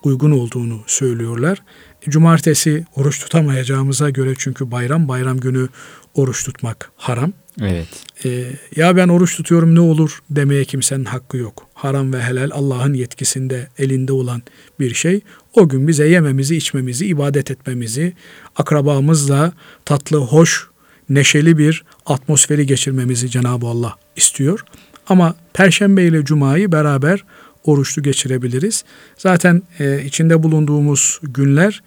Uygun 0.02 0.30
olduğunu 0.30 0.80
söylüyorlar. 0.86 1.62
Cumartesi 2.08 2.84
oruç 2.94 3.20
tutamayacağımıza 3.20 4.10
göre 4.10 4.34
çünkü 4.38 4.70
bayram 4.70 5.08
bayram 5.08 5.40
günü 5.40 5.68
oruç 6.14 6.44
tutmak 6.44 6.90
haram. 6.96 7.32
Evet. 7.62 7.88
Ee, 8.24 8.44
ya 8.76 8.96
ben 8.96 9.08
oruç 9.08 9.36
tutuyorum 9.36 9.74
ne 9.74 9.80
olur 9.80 10.18
demeye 10.30 10.64
kimsenin 10.64 11.04
hakkı 11.04 11.36
yok. 11.36 11.66
Haram 11.74 12.12
ve 12.12 12.22
helal 12.22 12.50
Allah'ın 12.52 12.94
yetkisinde, 12.94 13.68
elinde 13.78 14.12
olan 14.12 14.42
bir 14.80 14.94
şey. 14.94 15.20
O 15.54 15.68
gün 15.68 15.88
bize 15.88 16.08
yememizi, 16.08 16.56
içmemizi, 16.56 17.06
ibadet 17.06 17.50
etmemizi, 17.50 18.12
akrabamızla 18.56 19.52
tatlı, 19.84 20.18
hoş, 20.18 20.68
neşeli 21.08 21.58
bir 21.58 21.84
atmosferi 22.06 22.66
geçirmemizi 22.66 23.30
Cenab-ı 23.30 23.66
Allah 23.66 23.96
istiyor. 24.16 24.64
Ama 25.06 25.34
Perşembe 25.52 26.04
ile 26.04 26.24
Cuma'yı 26.24 26.72
beraber 26.72 27.24
oruçlu 27.64 28.02
geçirebiliriz. 28.02 28.84
Zaten 29.16 29.62
e, 29.78 30.04
içinde 30.04 30.42
bulunduğumuz 30.42 31.20
günler 31.22 31.82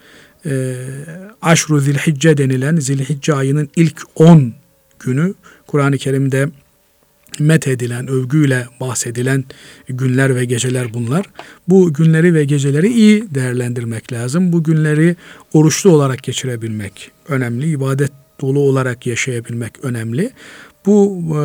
e, 0.45 0.75
Aşru 1.41 1.79
Zilhicce 1.79 2.37
denilen 2.37 2.75
Zilhicce 2.75 3.33
ayının 3.33 3.69
ilk 3.75 4.01
10 4.15 4.53
günü 4.99 5.33
Kur'an-ı 5.71 5.97
Kerim'de 5.97 6.47
met 7.39 7.67
edilen, 7.67 8.07
övgüyle 8.07 8.67
bahsedilen 8.79 9.43
günler 9.89 10.35
ve 10.35 10.45
geceler 10.45 10.93
bunlar. 10.93 11.25
Bu 11.67 11.93
günleri 11.93 12.33
ve 12.33 12.45
geceleri 12.45 12.87
iyi 12.87 13.35
değerlendirmek 13.35 14.13
lazım. 14.13 14.53
Bu 14.53 14.63
günleri 14.63 15.15
oruçlu 15.53 15.89
olarak 15.89 16.23
geçirebilmek 16.23 17.11
önemli. 17.27 17.67
ibadet 17.67 18.11
dolu 18.41 18.59
olarak 18.59 19.07
yaşayabilmek 19.07 19.73
önemli. 19.83 20.31
Bu 20.85 21.23
e, 21.29 21.39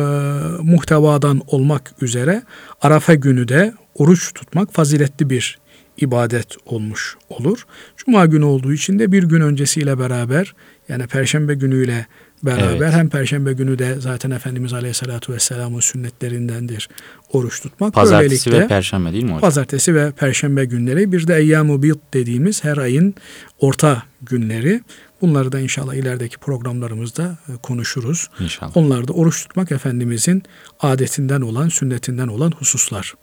muhtevadan 0.63 1.41
olmak 1.47 1.91
üzere 2.01 2.43
Arafa 2.81 3.13
günü 3.13 3.47
de 3.47 3.73
oruç 3.95 4.33
tutmak 4.33 4.73
faziletli 4.73 5.29
bir 5.29 5.59
ibadet 5.97 6.55
olmuş 6.65 7.17
olur. 7.29 7.65
Cuma 7.97 8.25
günü 8.25 8.45
olduğu 8.45 8.73
için 8.73 8.99
de 8.99 9.11
bir 9.11 9.23
gün 9.23 9.41
öncesiyle 9.41 9.99
beraber 9.99 10.55
yani 10.89 11.07
Perşembe 11.07 11.53
günüyle 11.53 12.07
beraber 12.43 12.75
Evet. 12.77 12.93
hem 12.93 13.09
Perşembe 13.09 13.53
günü 13.53 13.79
de 13.79 13.95
zaten 13.99 14.31
Efendimiz 14.31 14.73
Aleyhisselatü 14.73 15.33
Vesselam'ın 15.33 15.79
sünnetlerindendir 15.79 16.89
oruç 17.33 17.61
tutmak. 17.61 17.93
Pazartesi 17.93 18.51
Böylelikle- 18.51 18.63
ve 18.63 18.67
perşembe 18.67 19.11
değil 19.13 19.23
mi 19.23 19.29
hocam? 19.29 19.41
Pazartesi 19.41 19.95
ve 19.95 20.11
perşembe 20.11 20.65
günleri 20.65 21.11
bir 21.11 21.27
de 21.27 21.37
eyyam-ı 21.37 21.83
bid 21.83 21.95
dediğimiz 22.13 22.63
her 22.63 22.77
ayın 22.77 23.15
orta 23.59 24.03
günleri. 24.21 24.81
Bunları 25.21 25.51
da 25.51 25.59
inşallah 25.59 25.93
ilerideki 25.93 26.37
programlarımızda 26.37 27.37
e, 27.49 27.51
konuşuruz. 27.63 28.27
İnşallah. 28.39 28.77
Onlar 28.77 29.07
da 29.07 29.13
oruç 29.13 29.41
tutmak 29.41 29.71
Efendimizin 29.71 30.43
adetinden 30.79 31.41
olan, 31.41 31.69
sünnetinden 31.69 32.27
olan 32.27 32.51
hususlar. 32.51 33.13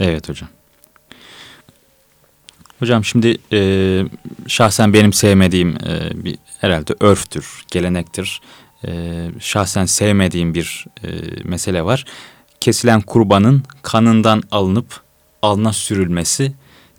Evet 0.00 0.28
hocam. 0.28 0.48
Hocam 2.78 3.04
şimdi 3.04 3.38
e, 3.52 4.02
şahsen 4.46 4.92
benim 4.92 5.12
sevmediğim 5.12 5.68
e, 5.68 6.24
bir 6.24 6.38
herhalde 6.60 6.94
örftür, 7.00 7.64
gelenektir. 7.70 8.40
E, 8.86 8.90
şahsen 9.40 9.84
sevmediğim 9.84 10.54
bir 10.54 10.86
e, 11.04 11.08
mesele 11.44 11.82
var. 11.82 12.04
Kesilen 12.60 13.00
kurbanın 13.00 13.62
kanından 13.82 14.42
alınıp 14.50 15.00
alına 15.42 15.72
sürülmesi 15.72 16.52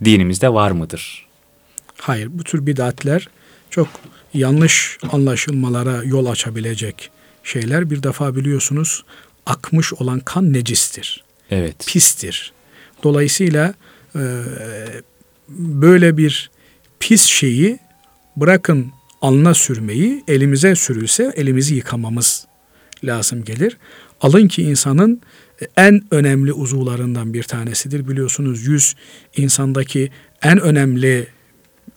dinimizde 0.05 0.53
var 0.53 0.71
mıdır? 0.71 1.25
Hayır, 2.01 2.29
bu 2.31 2.43
tür 2.43 2.65
bidatler 2.65 3.29
çok 3.69 3.87
yanlış 4.33 4.97
anlaşılmalara 5.11 6.03
yol 6.03 6.25
açabilecek 6.25 7.11
şeyler. 7.43 7.89
Bir 7.89 8.03
defa 8.03 8.35
biliyorsunuz 8.35 9.03
akmış 9.45 9.93
olan 9.93 10.19
kan 10.19 10.53
necistir. 10.53 11.23
Evet. 11.51 11.87
pistir. 11.87 12.53
Dolayısıyla 13.03 13.73
e, 14.15 14.21
böyle 15.49 16.17
bir 16.17 16.51
pis 16.99 17.21
şeyi 17.21 17.79
bırakın 18.35 18.91
alnına 19.21 19.53
sürmeyi 19.53 20.23
elimize 20.27 20.75
sürülse 20.75 21.33
elimizi 21.35 21.75
yıkamamız 21.75 22.47
lazım 23.03 23.43
gelir. 23.43 23.77
Alın 24.21 24.47
ki 24.47 24.63
insanın 24.63 25.21
en 25.77 26.03
önemli 26.11 26.53
uzuvlarından 26.53 27.33
bir 27.33 27.43
tanesidir. 27.43 28.07
Biliyorsunuz 28.07 28.67
yüz 28.67 28.95
insandaki 29.37 30.11
en 30.41 30.59
önemli 30.59 31.27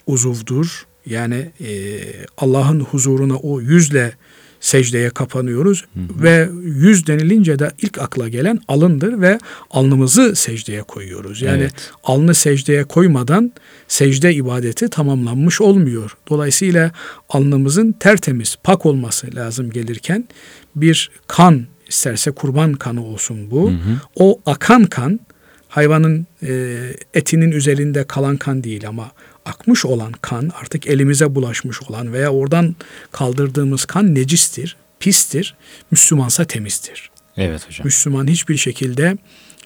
uzuvdur. 0.07 0.87
Yani 1.07 1.53
e, 1.61 2.01
Allah'ın 2.39 2.81
huzuruna 2.81 3.37
o 3.37 3.61
yüzle 3.61 4.13
secdeye 4.61 5.11
kapanıyoruz 5.11 5.85
ve 5.97 6.49
yüz 6.63 7.07
denilince 7.07 7.59
de 7.59 7.71
ilk 7.83 7.99
akla 7.99 8.29
gelen 8.29 8.61
alındır 8.69 9.21
ve 9.21 9.39
alnımızı 9.71 10.37
secdeye 10.37 10.83
koyuyoruz. 10.83 11.43
Yani 11.43 11.59
Evet. 11.63 11.91
alnı 12.05 12.35
secdeye 12.35 12.85
koymadan 12.85 13.53
secde 13.89 14.35
ibadeti 14.35 14.89
tamamlanmış 14.89 15.61
olmuyor. 15.61 16.17
Dolayısıyla 16.29 16.93
alnımızın 17.29 17.93
tertemiz, 17.93 18.57
pak 18.65 18.87
olması 18.87 19.35
lazım 19.35 19.71
gelirken 19.71 20.29
bir 20.77 21.11
kan 21.27 21.67
isterse 21.89 22.31
kurban 22.31 22.73
kanı 22.73 23.05
olsun 23.05 23.51
bu. 23.51 23.73
O 24.17 24.41
akan 24.47 24.85
kan 24.85 25.21
hayvanın 25.69 26.27
e, 26.43 26.77
etinin 27.15 27.51
üzerinde 27.53 28.05
kalan 28.05 28.37
kan 28.37 28.65
değil 28.65 28.89
ama 28.89 29.11
akmış 29.49 29.85
olan 29.85 30.13
kan 30.13 30.51
artık 30.61 30.87
elimize 30.87 31.35
bulaşmış 31.35 31.83
olan 31.83 32.13
veya 32.13 32.33
oradan 32.33 32.77
kaldırdığımız 33.13 33.85
kan 33.85 34.15
necistir, 34.15 34.77
pistir. 35.01 35.55
Müslümansa 35.91 36.45
temizdir. 36.45 37.11
Evet 37.37 37.67
hocam. 37.67 37.85
Müslüman 37.85 38.27
hiçbir 38.27 38.57
şekilde 38.57 39.17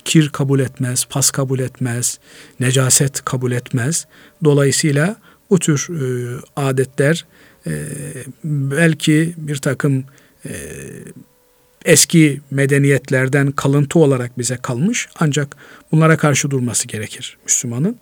kir 0.05 0.29
kabul 0.29 0.61
etmez, 0.61 1.05
pas 1.05 1.31
kabul 1.31 1.59
etmez, 1.59 2.19
necaset 2.61 3.25
kabul 3.25 3.53
etmez. 3.53 4.07
Dolayısıyla 4.45 5.17
bu 5.51 5.59
tür 5.59 5.89
e, 5.91 6.37
adetler 6.57 7.25
e, 7.67 7.73
belki 8.45 9.35
bir 9.37 9.57
takım 9.57 10.05
e, 10.47 10.53
eski 11.85 12.41
medeniyetlerden 12.51 13.51
kalıntı 13.51 13.99
olarak 13.99 14.39
bize 14.39 14.57
kalmış 14.57 15.09
ancak 15.21 15.57
bunlara 15.93 16.17
karşı 16.17 16.51
durması 16.51 16.89
gerekir 16.89 17.39
Müslümanın. 17.45 17.97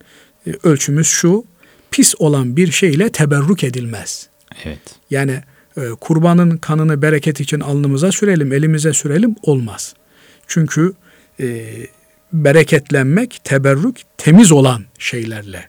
E, 0.47 0.51
ölçümüz 0.63 1.07
şu, 1.07 1.45
pis 1.91 2.15
olan 2.19 2.57
bir 2.57 2.71
şeyle 2.73 3.13
teberrük 3.13 3.65
edilmez. 3.65 4.29
Evet. 4.65 4.79
Yani 5.11 5.41
e, 5.77 5.81
kurbanın 6.01 6.57
kanını 6.57 7.03
bereket 7.03 7.41
için 7.41 7.61
alnımıza 7.61 8.13
sürelim, 8.13 8.53
elimize 8.53 8.93
sürelim 8.93 9.37
olmaz. 9.43 9.95
Çünkü 10.47 10.93
e, 11.41 11.67
bereketlenmek, 12.33 13.41
teberrük 13.45 13.97
temiz 14.19 14.53
olan 14.53 14.85
şeylerle 14.99 15.69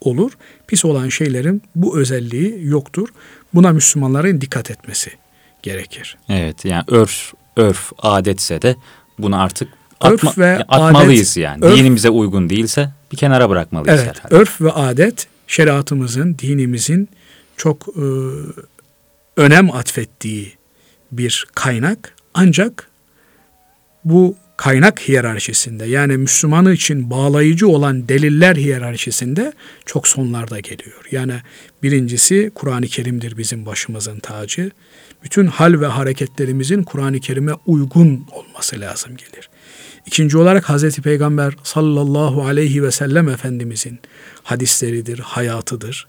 olur. 0.00 0.32
Pis 0.66 0.84
olan 0.84 1.08
şeylerin 1.08 1.62
bu 1.74 1.98
özelliği 1.98 2.58
yoktur. 2.66 3.08
Buna 3.54 3.72
Müslümanların 3.72 4.40
dikkat 4.40 4.70
etmesi 4.70 5.10
gerekir. 5.62 6.16
Evet 6.28 6.64
yani 6.64 6.84
örf, 6.88 7.32
örf 7.56 7.92
adetse 7.98 8.62
de 8.62 8.76
bunu 9.18 9.40
artık 9.42 9.68
Örf 10.04 10.24
atma- 10.24 10.38
ve 10.42 10.56
atmalıyız 10.68 11.30
adet- 11.36 11.42
yani. 11.42 11.64
örf- 11.64 11.76
Dinimize 11.76 12.10
uygun 12.10 12.50
değilse 12.50 12.90
bir 13.12 13.16
kenara 13.16 13.50
bırakmalıyız 13.50 14.00
Evet, 14.00 14.16
herhalde. 14.16 14.34
örf 14.34 14.60
ve 14.60 14.72
adet 14.72 15.26
şeriatımızın, 15.52 16.38
dinimizin 16.38 17.08
çok 17.56 17.88
e, 17.88 18.04
önem 19.36 19.70
atfettiği 19.70 20.52
bir 21.12 21.46
kaynak. 21.54 22.14
Ancak 22.34 22.88
bu 24.04 24.36
kaynak 24.56 25.08
hiyerarşisinde 25.08 25.84
yani 25.84 26.16
Müslümanı 26.16 26.72
için 26.72 27.10
bağlayıcı 27.10 27.68
olan 27.68 28.08
deliller 28.08 28.56
hiyerarşisinde 28.56 29.52
çok 29.86 30.08
sonlarda 30.08 30.60
geliyor. 30.60 31.06
Yani 31.10 31.34
birincisi 31.82 32.50
Kur'an-ı 32.54 32.86
Kerim'dir 32.86 33.36
bizim 33.36 33.66
başımızın 33.66 34.18
tacı. 34.18 34.70
Bütün 35.24 35.46
hal 35.46 35.80
ve 35.80 35.86
hareketlerimizin 35.86 36.82
Kur'an-ı 36.82 37.20
Kerim'e 37.20 37.52
uygun 37.66 38.26
olması 38.32 38.80
lazım 38.80 39.16
gelir. 39.16 39.50
İkinci 40.06 40.38
olarak 40.38 40.70
Hazreti 40.70 41.02
Peygamber 41.02 41.56
sallallahu 41.62 42.42
aleyhi 42.42 42.82
ve 42.82 42.90
sellem 42.90 43.28
Efendimizin 43.28 43.98
hadisleridir, 44.42 45.18
hayatıdır. 45.18 46.08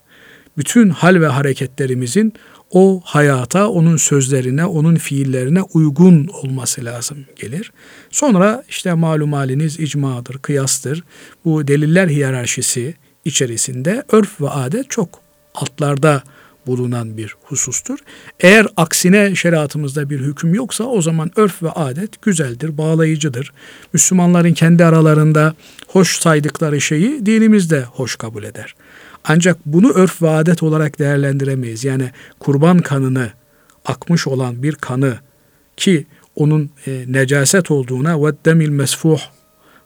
Bütün 0.57 0.89
hal 0.89 1.21
ve 1.21 1.27
hareketlerimizin 1.27 2.33
o 2.71 3.01
hayata, 3.03 3.69
onun 3.69 3.97
sözlerine, 3.97 4.65
onun 4.65 4.95
fiillerine 4.95 5.61
uygun 5.61 6.27
olması 6.27 6.85
lazım 6.85 7.17
gelir. 7.35 7.71
Sonra 8.11 8.63
işte 8.69 8.93
malum 8.93 9.33
haliniz 9.33 9.79
icmadır, 9.79 10.37
kıyastır. 10.37 11.03
Bu 11.45 11.67
deliller 11.67 12.07
hiyerarşisi 12.07 12.95
içerisinde 13.25 14.03
örf 14.11 14.41
ve 14.41 14.49
adet 14.49 14.89
çok 14.89 15.09
altlarda 15.55 16.23
bulunan 16.67 17.17
bir 17.17 17.35
husustur. 17.43 17.99
Eğer 18.39 18.67
aksine 18.77 19.35
şeriatımızda 19.35 20.09
bir 20.09 20.19
hüküm 20.19 20.53
yoksa 20.53 20.83
o 20.83 21.01
zaman 21.01 21.31
örf 21.35 21.63
ve 21.63 21.71
adet 21.71 22.21
güzeldir, 22.21 22.77
bağlayıcıdır. 22.77 23.53
Müslümanların 23.93 24.53
kendi 24.53 24.85
aralarında 24.85 25.55
hoş 25.87 26.19
saydıkları 26.19 26.81
şeyi 26.81 27.25
dinimiz 27.25 27.69
de 27.69 27.83
hoş 27.83 28.15
kabul 28.15 28.43
eder. 28.43 28.75
Ancak 29.23 29.57
bunu 29.65 29.91
örf 29.91 30.21
ve 30.21 30.29
adet 30.29 30.63
olarak 30.63 30.99
değerlendiremeyiz. 30.99 31.83
Yani 31.83 32.11
kurban 32.39 32.79
kanını 32.79 33.31
akmış 33.85 34.27
olan 34.27 34.63
bir 34.63 34.75
kanı 34.75 35.17
ki 35.77 36.05
onun 36.35 36.69
e, 36.87 37.05
necaset 37.07 37.71
olduğuna 37.71 38.25
ve 38.25 38.33
demil 38.45 38.69
mesfuh 38.69 39.19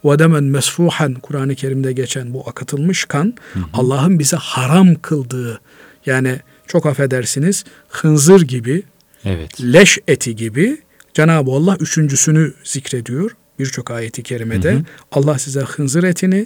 ve 0.05 0.19
demen 0.19 0.43
mesfuhan 0.43 1.13
Kur'an-ı 1.13 1.55
Kerim'de 1.55 1.93
geçen 1.93 2.33
bu 2.33 2.49
akıtılmış 2.49 3.05
kan 3.05 3.33
Allah'ın 3.73 4.19
bize 4.19 4.37
haram 4.37 4.95
kıldığı 4.95 5.61
yani 6.05 6.39
çok 6.67 6.86
affedersiniz 6.86 7.63
hınzır 7.89 8.41
gibi 8.41 8.84
Evet. 9.25 9.62
leş 9.62 9.99
eti 10.08 10.36
gibi 10.36 10.77
Cenab-ı 11.13 11.51
Allah 11.51 11.77
üçüncüsünü 11.80 12.53
zikrediyor 12.63 13.32
birçok 13.60 13.91
ayeti 13.91 14.23
kerimede. 14.23 14.71
Hı 14.73 14.77
hı. 14.77 14.84
Allah 15.12 15.39
size 15.39 15.62
hınzır 15.62 16.03
etini, 16.03 16.45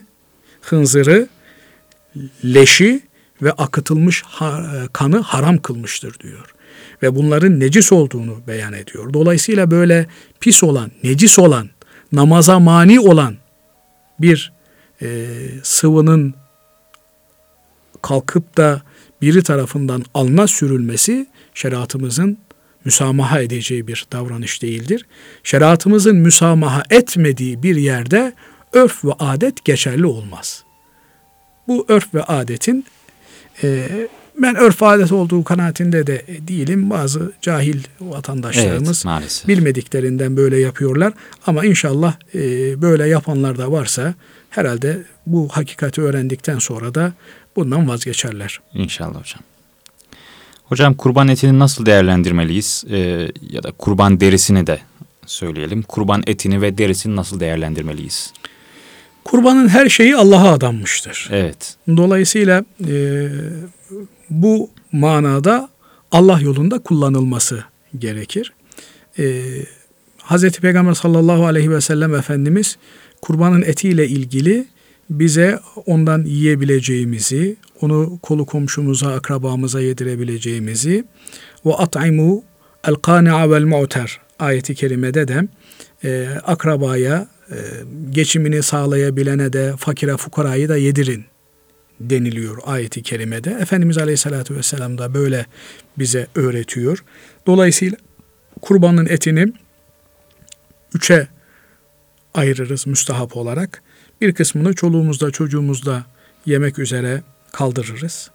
hınzırı, 0.61 1.27
leşi 2.45 3.01
ve 3.41 3.51
akıtılmış 3.51 4.23
ha- 4.23 4.87
kanı 4.93 5.19
haram 5.19 5.57
kılmıştır 5.57 6.19
diyor. 6.19 6.53
Ve 7.03 7.15
bunların 7.15 7.59
necis 7.59 7.91
olduğunu 7.91 8.41
beyan 8.47 8.73
ediyor. 8.73 9.13
Dolayısıyla 9.13 9.71
böyle 9.71 10.07
pis 10.39 10.63
olan, 10.63 10.91
necis 11.03 11.39
olan, 11.39 11.69
namaza 12.11 12.59
mani 12.59 12.99
olan 12.99 13.35
bir 14.19 14.53
e, 15.01 15.27
sıvının 15.63 16.33
kalkıp 18.01 18.57
da 18.57 18.81
biri 19.21 19.43
tarafından 19.43 20.05
alına 20.13 20.47
sürülmesi 20.47 21.27
şeriatımızın 21.53 22.37
müsamaha 22.85 23.41
edeceği 23.41 23.87
bir 23.87 24.05
davranış 24.11 24.61
değildir. 24.61 25.05
Şeriatımızın 25.43 26.15
müsamaha 26.15 26.83
etmediği 26.89 27.63
bir 27.63 27.75
yerde 27.75 28.33
örf 28.73 29.05
ve 29.05 29.11
adet 29.19 29.65
geçerli 29.65 30.05
olmaz. 30.05 30.63
Bu 31.67 31.85
örf 31.89 32.13
ve 32.13 32.23
adetin 32.23 32.85
e, 33.63 33.87
ben 34.37 34.55
örf 34.55 34.83
adet 34.83 35.11
olduğu 35.11 35.43
kanaatinde 35.43 36.07
de 36.07 36.25
değilim. 36.47 36.89
Bazı 36.89 37.31
cahil 37.41 37.79
vatandaşlarımız 38.01 38.97
Evet 38.97 39.05
maalesef. 39.05 39.47
bilmediklerinden 39.47 40.37
böyle 40.37 40.59
yapıyorlar. 40.59 41.13
Ama 41.47 41.65
inşallah 41.65 42.15
e, 42.35 42.41
böyle 42.81 43.07
yapanlar 43.07 43.57
da 43.57 43.71
varsa 43.71 44.13
herhalde 44.49 45.03
bu 45.25 45.49
hakikati 45.51 46.01
öğrendikten 46.01 46.59
sonra 46.59 46.95
da 46.95 47.13
bundan 47.55 47.87
vazgeçerler. 47.87 48.59
İnşallah 48.73 49.19
hocam. 49.19 49.41
Hocam 50.63 50.93
kurban 50.93 51.27
etini 51.27 51.59
nasıl 51.59 51.85
değerlendirmeliyiz? 51.85 52.83
Ee, 52.89 52.97
ya 53.49 53.63
da 53.63 53.71
kurban 53.71 54.19
derisini 54.19 54.67
de 54.67 54.79
söyleyelim. 55.25 55.81
Kurban 55.81 56.23
etini 56.27 56.61
ve 56.61 56.77
derisini 56.77 57.15
nasıl 57.15 57.39
değerlendirmeliyiz? 57.39 58.33
Kurbanın 59.23 59.67
her 59.67 59.89
şeyi 59.89 60.15
Allah'a 60.15 60.51
adanmıştır. 60.51 61.29
Evet. 61.31 61.75
Dolayısıyla 61.97 62.65
e, 62.87 63.27
bu 64.29 64.69
manada 64.91 65.69
Allah 66.11 66.39
yolunda 66.41 66.79
kullanılması 66.79 67.63
gerekir. 67.99 68.53
E, 69.19 69.43
Hz. 70.23 70.51
Peygamber 70.51 70.93
sallallahu 70.93 71.45
aleyhi 71.45 71.71
ve 71.71 71.81
sellem 71.81 72.15
Efendimiz 72.15 72.77
kurbanın 73.21 73.61
etiyle 73.61 74.07
ilgili 74.07 74.65
bize 75.11 75.59
ondan 75.85 76.23
yiyebileceğimizi, 76.25 77.55
onu 77.81 78.19
kolu 78.21 78.45
komşumuza, 78.45 79.13
akrabamıza 79.13 79.81
yedirebileceğimizi 79.81 81.05
ve 81.65 81.73
at'imu 81.73 82.43
el 82.87 82.95
kani'a 82.95 83.51
vel 83.51 83.63
mu'ter 83.63 84.19
ayeti 84.39 84.75
kerimede 84.75 85.27
de 85.27 85.47
e, 86.03 86.27
akrabaya 86.43 87.27
e, 87.51 87.55
geçimini 88.09 88.63
sağlayabilene 88.63 89.53
de 89.53 89.73
fakire 89.77 90.17
fukarayı 90.17 90.69
da 90.69 90.77
yedirin 90.77 91.25
deniliyor 91.99 92.57
ayeti 92.65 93.03
kerimede. 93.03 93.51
Efendimiz 93.51 93.97
Aleyhisselatü 93.97 94.55
Vesselam 94.55 94.97
da 94.97 95.13
böyle 95.13 95.45
bize 95.99 96.27
öğretiyor. 96.35 97.03
Dolayısıyla 97.47 97.97
kurbanın 98.61 99.05
etini 99.05 99.53
üçe 100.93 101.27
ayırırız 102.33 102.87
müstahap 102.87 103.37
olarak. 103.37 103.83
Bir 104.21 104.33
kısmını 104.33 104.73
çoluğumuzda 104.73 105.31
çocuğumuzda 105.31 106.05
yemek 106.45 106.79
üzere 106.79 107.21
kaldırırız. 107.51 108.31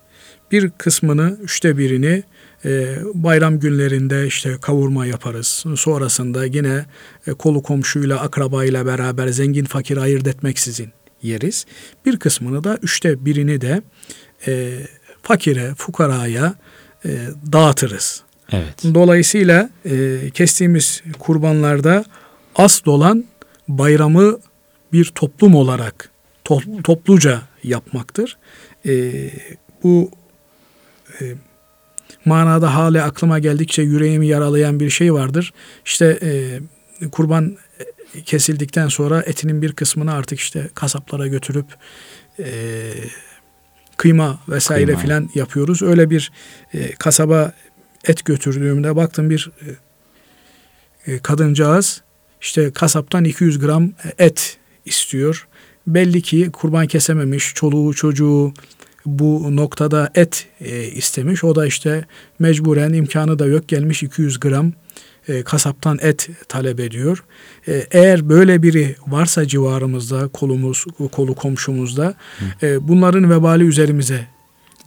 Bir 0.52 0.70
kısmını 0.70 1.38
üçte 1.42 1.78
birini 1.78 2.22
e, 2.64 2.96
bayram 3.14 3.60
günlerinde 3.60 4.26
işte 4.26 4.56
kavurma 4.60 5.06
yaparız. 5.06 5.64
Sonrasında 5.76 6.44
yine 6.44 6.86
e, 7.26 7.32
kolu 7.32 7.62
komşuyla 7.62 8.20
akrabayla 8.20 8.86
beraber 8.86 9.28
zengin 9.28 9.64
fakir 9.64 9.96
ayırt 9.96 10.26
etmeksizin 10.26 10.88
yeriz. 11.22 11.66
Bir 12.06 12.18
kısmını 12.18 12.64
da 12.64 12.78
üçte 12.82 13.24
birini 13.24 13.60
de 13.60 13.82
e, 14.46 14.78
fakire, 15.22 15.74
fukaraya 15.74 16.54
e, 17.04 17.10
dağıtırız. 17.52 18.22
Evet. 18.52 18.94
Dolayısıyla 18.94 19.70
e, 19.84 20.18
kestiğimiz 20.34 21.02
kurbanlarda 21.18 22.04
asıl 22.54 22.90
olan 22.90 23.24
bayramı 23.68 24.38
bir 24.92 25.04
toplum 25.04 25.54
olarak 25.54 26.10
to- 26.44 26.82
topluca 26.82 27.42
yapmaktır. 27.64 28.36
E, 28.86 29.12
bu 29.82 30.10
e, 31.20 31.34
manada 32.24 32.74
hale 32.74 33.02
aklıma 33.02 33.38
geldikçe 33.38 33.82
yüreğimi 33.82 34.26
yaralayan 34.26 34.80
bir 34.80 34.90
şey 34.90 35.14
vardır. 35.14 35.52
İşte 35.84 36.18
e, 36.22 36.60
kurban 37.08 37.56
kesildikten 38.24 38.88
sonra 38.88 39.22
etinin 39.22 39.62
bir 39.62 39.72
kısmını 39.72 40.12
artık 40.12 40.38
işte 40.40 40.70
kasaplara 40.74 41.26
götürüp 41.26 41.66
e, 42.38 42.46
kıyma 43.96 44.40
vesaire 44.48 44.84
Kıyma. 44.84 45.00
filan 45.00 45.30
yapıyoruz. 45.34 45.82
Öyle 45.82 46.10
bir 46.10 46.32
e, 46.74 46.92
kasaba 46.92 47.52
et 48.04 48.24
götürdüğümde 48.24 48.96
baktım 48.96 49.30
bir 49.30 49.50
e, 51.06 51.12
e, 51.12 51.18
kadıncağız 51.18 52.02
işte 52.40 52.72
kasaptan 52.72 53.24
200 53.24 53.58
gram 53.58 53.90
et 54.18 54.58
istiyor. 54.86 55.48
Belli 55.86 56.22
ki 56.22 56.50
kurban 56.52 56.86
kesememiş 56.86 57.54
çoluğu 57.54 57.94
çocuğu 57.94 58.54
bu 59.06 59.56
noktada 59.56 60.10
et 60.14 60.46
e, 60.60 60.84
istemiş. 60.84 61.44
O 61.44 61.54
da 61.54 61.66
işte 61.66 62.04
mecburen 62.38 62.92
imkanı 62.92 63.38
da 63.38 63.46
yok 63.46 63.68
gelmiş 63.68 64.02
200 64.02 64.40
gram 64.40 64.72
e, 65.28 65.42
kasaptan 65.42 65.98
et 66.02 66.28
talep 66.48 66.80
ediyor. 66.80 67.24
E, 67.68 67.86
eğer 67.90 68.28
böyle 68.28 68.62
biri 68.62 68.96
varsa 69.06 69.48
civarımızda 69.48 70.28
kolumuz 70.28 70.84
kolu 71.12 71.34
komşumuzda 71.34 72.14
e, 72.62 72.88
bunların 72.88 73.30
vebali 73.30 73.64
üzerimize 73.64 74.26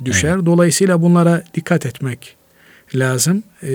düşer. 0.05 0.45
Dolayısıyla 0.45 1.01
bunlara 1.01 1.43
dikkat 1.53 1.85
etmek 1.85 2.38
lazım. 2.95 3.43
E, 3.63 3.69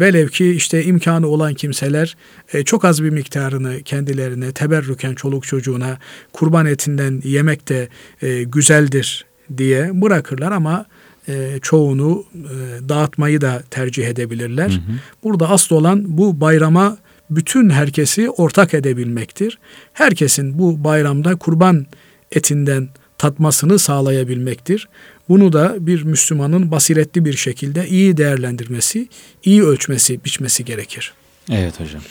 velev 0.00 0.28
ki 0.28 0.50
işte 0.50 0.84
imkanı 0.84 1.26
olan 1.26 1.54
kimseler 1.54 2.16
e, 2.52 2.62
çok 2.62 2.84
az 2.84 3.04
bir 3.04 3.10
miktarını 3.10 3.82
kendilerine 3.82 4.52
teberrüken 4.52 5.14
çoluk 5.14 5.46
çocuğuna 5.46 5.98
kurban 6.32 6.66
etinden 6.66 7.20
yemek 7.24 7.68
de 7.68 7.88
e, 8.22 8.42
güzeldir 8.42 9.24
diye 9.56 9.90
bırakırlar 10.02 10.52
ama 10.52 10.86
e, 11.28 11.58
çoğunu 11.62 12.24
e, 12.34 12.88
dağıtmayı 12.88 13.40
da 13.40 13.62
tercih 13.70 14.06
edebilirler. 14.06 14.68
Hı 14.68 14.74
hı. 14.74 14.96
Burada 15.24 15.50
asıl 15.50 15.76
olan 15.76 16.04
bu 16.18 16.40
bayrama 16.40 16.96
bütün 17.30 17.70
herkesi 17.70 18.30
ortak 18.30 18.74
edebilmektir. 18.74 19.58
Herkesin 19.92 20.58
bu 20.58 20.84
bayramda 20.84 21.36
kurban 21.36 21.86
etinden 22.32 22.88
tatmasını 23.18 23.78
sağlayabilmektir. 23.78 24.88
Bunu 25.30 25.52
da 25.52 25.86
bir 25.86 26.02
Müslümanın 26.02 26.70
basiretli 26.70 27.24
bir 27.24 27.36
şekilde 27.36 27.88
iyi 27.88 28.16
değerlendirmesi, 28.16 29.08
iyi 29.44 29.62
ölçmesi, 29.62 30.24
biçmesi 30.24 30.64
gerekir. 30.64 31.12
Evet 31.50 31.80
hocam. 31.80 32.02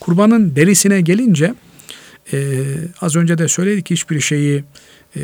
Kurbanın 0.00 0.56
derisine 0.56 1.00
gelince 1.00 1.54
e, 2.32 2.64
az 3.00 3.16
önce 3.16 3.38
de 3.38 3.48
söyledik 3.48 3.90
hiçbir 3.90 4.20
şeyi 4.20 4.64
e, 5.16 5.20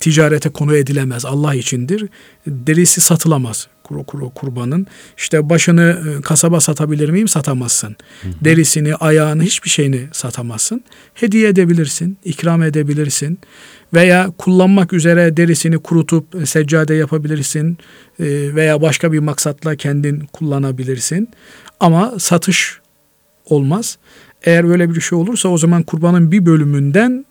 ticarete 0.00 0.48
konu 0.48 0.76
edilemez. 0.76 1.24
Allah 1.24 1.54
içindir. 1.54 2.08
Derisi 2.46 3.00
satılamaz 3.00 3.68
kur, 3.88 4.04
kur, 4.04 4.30
kurbanın. 4.34 4.86
İşte 5.16 5.48
başını 5.48 5.98
e, 6.18 6.22
kasaba 6.22 6.60
satabilir 6.60 7.08
miyim? 7.08 7.28
Satamazsın. 7.28 7.96
Derisini, 8.44 8.94
ayağını, 8.94 9.42
hiçbir 9.42 9.70
şeyini 9.70 10.00
satamazsın. 10.12 10.84
Hediye 11.14 11.48
edebilirsin, 11.48 12.18
ikram 12.24 12.62
edebilirsin. 12.62 13.38
Veya 13.94 14.32
kullanmak 14.38 14.92
üzere 14.92 15.36
derisini 15.36 15.78
kurutup 15.78 16.34
e, 16.34 16.46
seccade 16.46 16.94
yapabilirsin. 16.94 17.78
E, 18.20 18.54
veya 18.54 18.82
başka 18.82 19.12
bir 19.12 19.18
maksatla 19.18 19.76
kendin 19.76 20.20
kullanabilirsin. 20.32 21.28
Ama 21.80 22.14
satış 22.18 22.80
olmaz. 23.44 23.98
Eğer 24.42 24.68
böyle 24.68 24.94
bir 24.94 25.00
şey 25.00 25.18
olursa 25.18 25.48
o 25.48 25.58
zaman 25.58 25.82
kurbanın 25.82 26.32
bir 26.32 26.46
bölümünden 26.46 27.24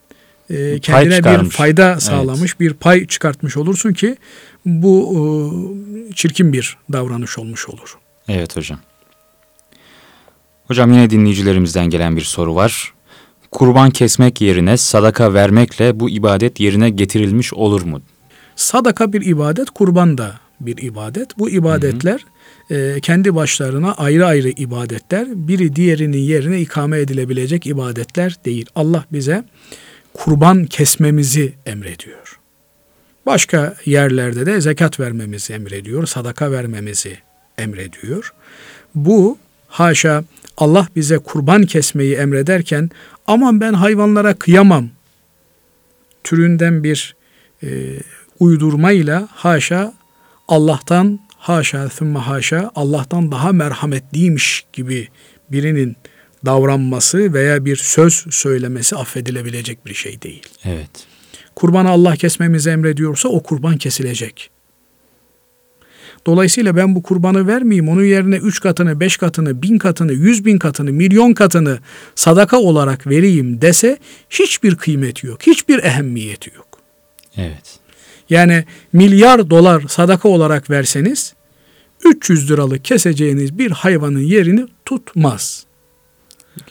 e, 0.49 0.79
kendine 0.79 1.23
bir 1.23 1.49
fayda 1.49 1.99
sağlamış, 1.99 2.59
bir 2.59 2.73
pay 2.73 3.07
çıkartmış 3.07 3.57
olursun 3.57 3.93
ki 3.93 4.17
bu 4.67 5.13
e, 5.15 6.13
çirkin 6.13 6.53
bir 6.53 6.77
davranış 6.93 7.37
olmuş 7.37 7.69
olur. 7.69 7.97
Evet 8.27 8.57
hocam. 8.57 8.79
Hocam 10.67 10.91
yine 10.91 11.09
dinleyicilerimizden 11.09 11.89
gelen 11.89 12.15
bir 12.15 12.21
soru 12.21 12.55
var. 12.55 12.93
Kurban 13.51 13.89
kesmek 13.89 14.41
yerine 14.41 14.77
sadaka 14.77 15.33
vermekle 15.33 15.99
bu 15.99 16.09
ibadet 16.09 16.59
yerine 16.59 16.89
getirilmiş 16.89 17.53
olur 17.53 17.81
mu? 17.81 18.01
Sadaka 18.55 19.13
bir 19.13 19.25
ibadet, 19.25 19.69
kurban 19.69 20.17
da 20.17 20.39
bir 20.61 20.77
ibadet. 20.77 21.37
Bu 21.37 21.49
ibadetler 21.49 22.25
e, 22.71 22.99
kendi 23.01 23.35
başlarına 23.35 23.93
ayrı 23.93 24.25
ayrı 24.25 24.49
ibadetler. 24.49 25.27
Biri 25.47 25.75
diğerinin 25.75 26.17
yerine 26.17 26.61
ikame 26.61 26.99
edilebilecek 26.99 27.67
ibadetler 27.67 28.35
değil. 28.45 28.65
Allah 28.75 29.05
bize 29.11 29.43
kurban 30.13 30.65
kesmemizi 30.65 31.53
emrediyor. 31.65 32.26
Başka 33.27 33.75
yerlerde 33.85 34.45
de 34.45 34.61
zekat 34.61 34.99
vermemizi 34.99 35.53
emrediyor, 35.53 36.05
sadaka 36.07 36.51
vermemizi 36.51 37.17
emrediyor. 37.57 38.33
Bu 38.95 39.37
haşa 39.67 40.23
Allah 40.57 40.87
bize 40.95 41.17
kurban 41.17 41.63
kesmeyi 41.63 42.15
emrederken 42.15 42.89
aman 43.27 43.61
ben 43.61 43.73
hayvanlara 43.73 44.33
kıyamam 44.33 44.89
türünden 46.23 46.83
bir 46.83 47.15
e, 47.63 47.67
uydurmayla 48.39 49.27
haşa 49.31 49.93
Allah'tan 50.47 51.19
haşa 51.37 51.89
thümme 51.89 52.19
haşa 52.19 52.71
Allah'tan 52.75 53.31
daha 53.31 53.51
merhametliymiş 53.51 54.65
gibi 54.73 55.07
birinin 55.51 55.95
davranması 56.45 57.33
veya 57.33 57.65
bir 57.65 57.75
söz 57.75 58.25
söylemesi 58.29 58.95
affedilebilecek 58.95 59.85
bir 59.85 59.93
şey 59.93 60.21
değil. 60.21 60.43
Evet. 60.65 61.07
Kurbanı 61.57 61.89
Allah 61.89 62.15
kesmemizi 62.15 62.69
emrediyorsa 62.69 63.29
o 63.29 63.43
kurban 63.43 63.77
kesilecek. 63.77 64.49
Dolayısıyla 66.25 66.75
ben 66.75 66.95
bu 66.95 67.03
kurbanı 67.03 67.47
vermeyeyim, 67.47 67.89
onun 67.89 68.03
yerine 68.03 68.35
üç 68.35 68.59
katını, 68.59 68.99
beş 68.99 69.17
katını, 69.17 69.61
bin 69.61 69.77
katını, 69.77 70.13
yüz 70.13 70.45
bin 70.45 70.57
katını, 70.57 70.91
milyon 70.91 71.33
katını 71.33 71.79
sadaka 72.15 72.57
olarak 72.59 73.07
vereyim 73.07 73.61
dese 73.61 73.97
hiçbir 74.29 74.75
kıymeti 74.75 75.27
yok, 75.27 75.41
hiçbir 75.47 75.83
ehemmiyeti 75.83 76.51
yok. 76.55 76.79
Evet. 77.37 77.79
Yani 78.29 78.65
milyar 78.93 79.49
dolar 79.49 79.83
sadaka 79.87 80.29
olarak 80.29 80.69
verseniz 80.69 81.33
300 82.05 82.51
liralık 82.51 82.85
keseceğiniz 82.85 83.57
bir 83.57 83.71
hayvanın 83.71 84.19
yerini 84.19 84.65
tutmaz. 84.85 85.66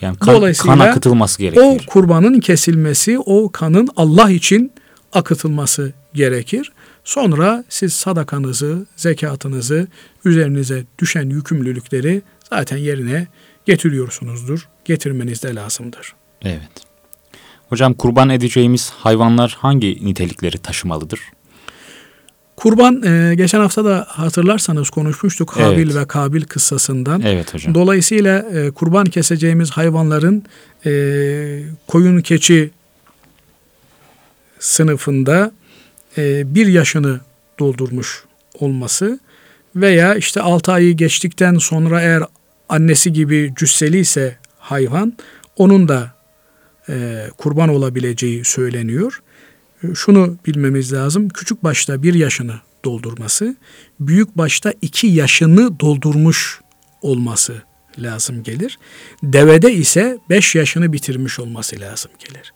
Yani 0.01 0.17
kan, 0.17 0.35
Dolayısıyla 0.35 0.77
kan 0.77 0.89
akıtılması 0.89 1.37
O 1.37 1.41
gerekir. 1.43 1.87
kurbanın 1.87 2.41
kesilmesi, 2.41 3.19
o 3.19 3.53
kanın 3.53 3.89
Allah 3.97 4.31
için 4.31 4.73
akıtılması 5.13 5.93
gerekir. 6.15 6.73
Sonra 7.05 7.65
siz 7.69 7.93
sadakanızı, 7.93 8.87
zekatınızı, 8.97 9.89
üzerinize 10.25 10.85
düşen 10.99 11.31
yükümlülükleri 11.31 12.23
zaten 12.51 12.77
yerine 12.77 13.27
getiriyorsunuzdur. 13.67 14.69
Getirmeniz 14.85 15.43
de 15.43 15.55
lazımdır. 15.55 16.15
Evet. 16.43 16.71
Hocam 17.69 17.95
kurban 17.95 18.29
edeceğimiz 18.29 18.91
hayvanlar 18.91 19.57
hangi 19.59 19.99
nitelikleri 20.07 20.59
taşımalıdır? 20.59 21.21
Kurban 22.57 23.03
e, 23.03 23.35
geçen 23.35 23.61
hafta 23.61 23.85
da 23.85 24.07
hatırlarsanız 24.09 24.91
konuşmuştuk 24.91 25.57
Habil 25.57 25.87
Evet. 25.87 25.95
ve 25.95 26.07
Kabil 26.07 26.43
kıssasından. 26.43 27.23
Evet 27.23 27.55
hocam. 27.55 27.75
Dolayısıyla 27.75 28.39
e, 28.39 28.71
kurban 28.71 29.05
keseceğimiz 29.05 29.71
hayvanların 29.71 30.45
e, 30.87 30.93
koyun 31.87 32.21
keçi 32.21 32.71
sınıfında 34.59 35.53
e, 36.19 36.55
bir 36.55 36.67
yaşını 36.67 37.21
doldurmuş 37.59 38.25
olması 38.61 39.19
veya 39.77 40.15
işte 40.15 40.41
6 40.41 40.73
ayı 40.73 40.97
geçtikten 40.97 41.59
sonra 41.59 42.03
eğer 42.03 42.23
annesi 42.69 43.13
gibi 43.13 43.53
cüsseli 43.57 43.99
ise 43.99 44.37
hayvan 44.59 45.13
onun 45.57 45.89
da 45.89 46.15
e, 46.89 47.27
kurban 47.37 47.69
olabileceği 47.69 48.45
söyleniyor. 48.45 49.23
E, 49.83 49.95
Şunu 49.95 50.37
bilmemiz 50.47 50.93
lazım. 50.93 51.29
Küçük 51.29 51.65
başta 51.65 52.03
bir 52.03 52.15
yaşını 52.15 52.55
doldurması, 52.85 53.57
büyük 54.01 54.39
başta 54.39 54.73
iki 54.83 55.07
yaşını 55.07 55.81
doldurmuş 55.81 56.61
olması 57.03 57.63
lazım 57.99 58.43
gelir. 58.43 58.79
Devede 59.23 59.73
ise 59.73 60.19
beş 60.31 60.55
yaşını 60.55 60.93
bitirmiş 60.93 61.39
olması 61.39 61.81
lazım 61.81 62.11
gelir. 62.19 62.53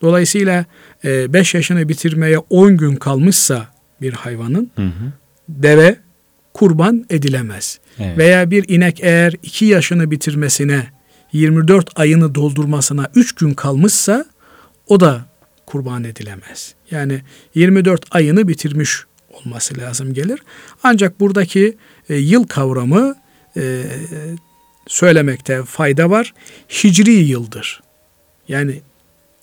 Dolayısıyla 0.00 0.64
5 1.04 1.54
yaşını 1.54 1.88
bitirmeye 1.88 2.38
10 2.38 2.76
gün 2.76 2.96
kalmışsa 2.96 3.66
bir 4.00 4.12
hayvanın 4.12 4.70
Hı 4.76 4.82
hı. 4.82 5.12
deve 5.48 5.96
kurban 6.54 7.04
edilemez. 7.10 7.78
Evet. 7.98 8.18
Veya 8.18 8.50
bir 8.50 8.68
inek 8.68 9.00
eğer 9.02 9.34
2 9.42 9.64
yaşını 9.64 10.10
bitirmesine 10.10 10.86
24 11.32 12.00
ayını 12.00 12.34
doldurmasına 12.34 13.10
3 13.14 13.32
gün 13.32 13.54
kalmışsa 13.54 14.24
o 14.86 15.00
da 15.00 15.31
kurban 15.72 16.04
edilemez. 16.04 16.74
Yani 16.90 17.20
24 17.54 18.04
ayını 18.10 18.48
bitirmiş 18.48 19.04
olması 19.30 19.78
lazım 19.78 20.14
gelir. 20.14 20.40
Ancak 20.82 21.20
buradaki 21.20 21.76
e, 22.08 22.16
yıl 22.16 22.46
kavramı 22.46 23.14
e, 23.56 23.82
söylemekte 24.86 25.64
fayda 25.64 26.10
var. 26.10 26.34
Hicri 26.68 27.12
yıldır. 27.12 27.80
Yani 28.48 28.80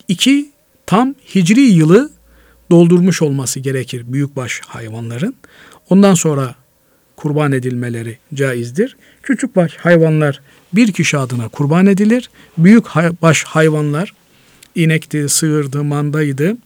iki 0.07 0.49
tam 0.85 1.15
hicri 1.35 1.61
yılı 1.61 2.11
doldurmuş 2.71 3.21
olması 3.21 3.59
gerekir 3.59 4.13
büyükbaş 4.13 4.61
hayvanların. 4.67 5.35
Ondan 5.89 6.13
sonra 6.13 6.55
kurban 7.15 7.51
edilmeleri 7.51 8.17
caizdir. 8.33 8.97
Küçükbaş 9.23 9.75
hayvanlar 9.75 10.41
bir 10.73 10.91
kişi 10.91 11.17
adına 11.17 11.47
kurban 11.47 11.85
edilir. 11.85 12.29
Büyük 12.57 12.85
baş 13.21 13.43
hayvanlar 13.43 14.13
inekti, 14.75 15.29
sığırdı, 15.29 15.83
mandaydı 15.83 16.57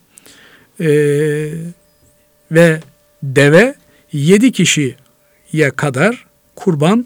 ee, 0.80 1.52
ve 2.52 2.80
deve 3.24 3.76
yedi 4.12 4.52
kişiye 4.52 5.72
kadar 5.76 6.26
kurban 6.56 7.06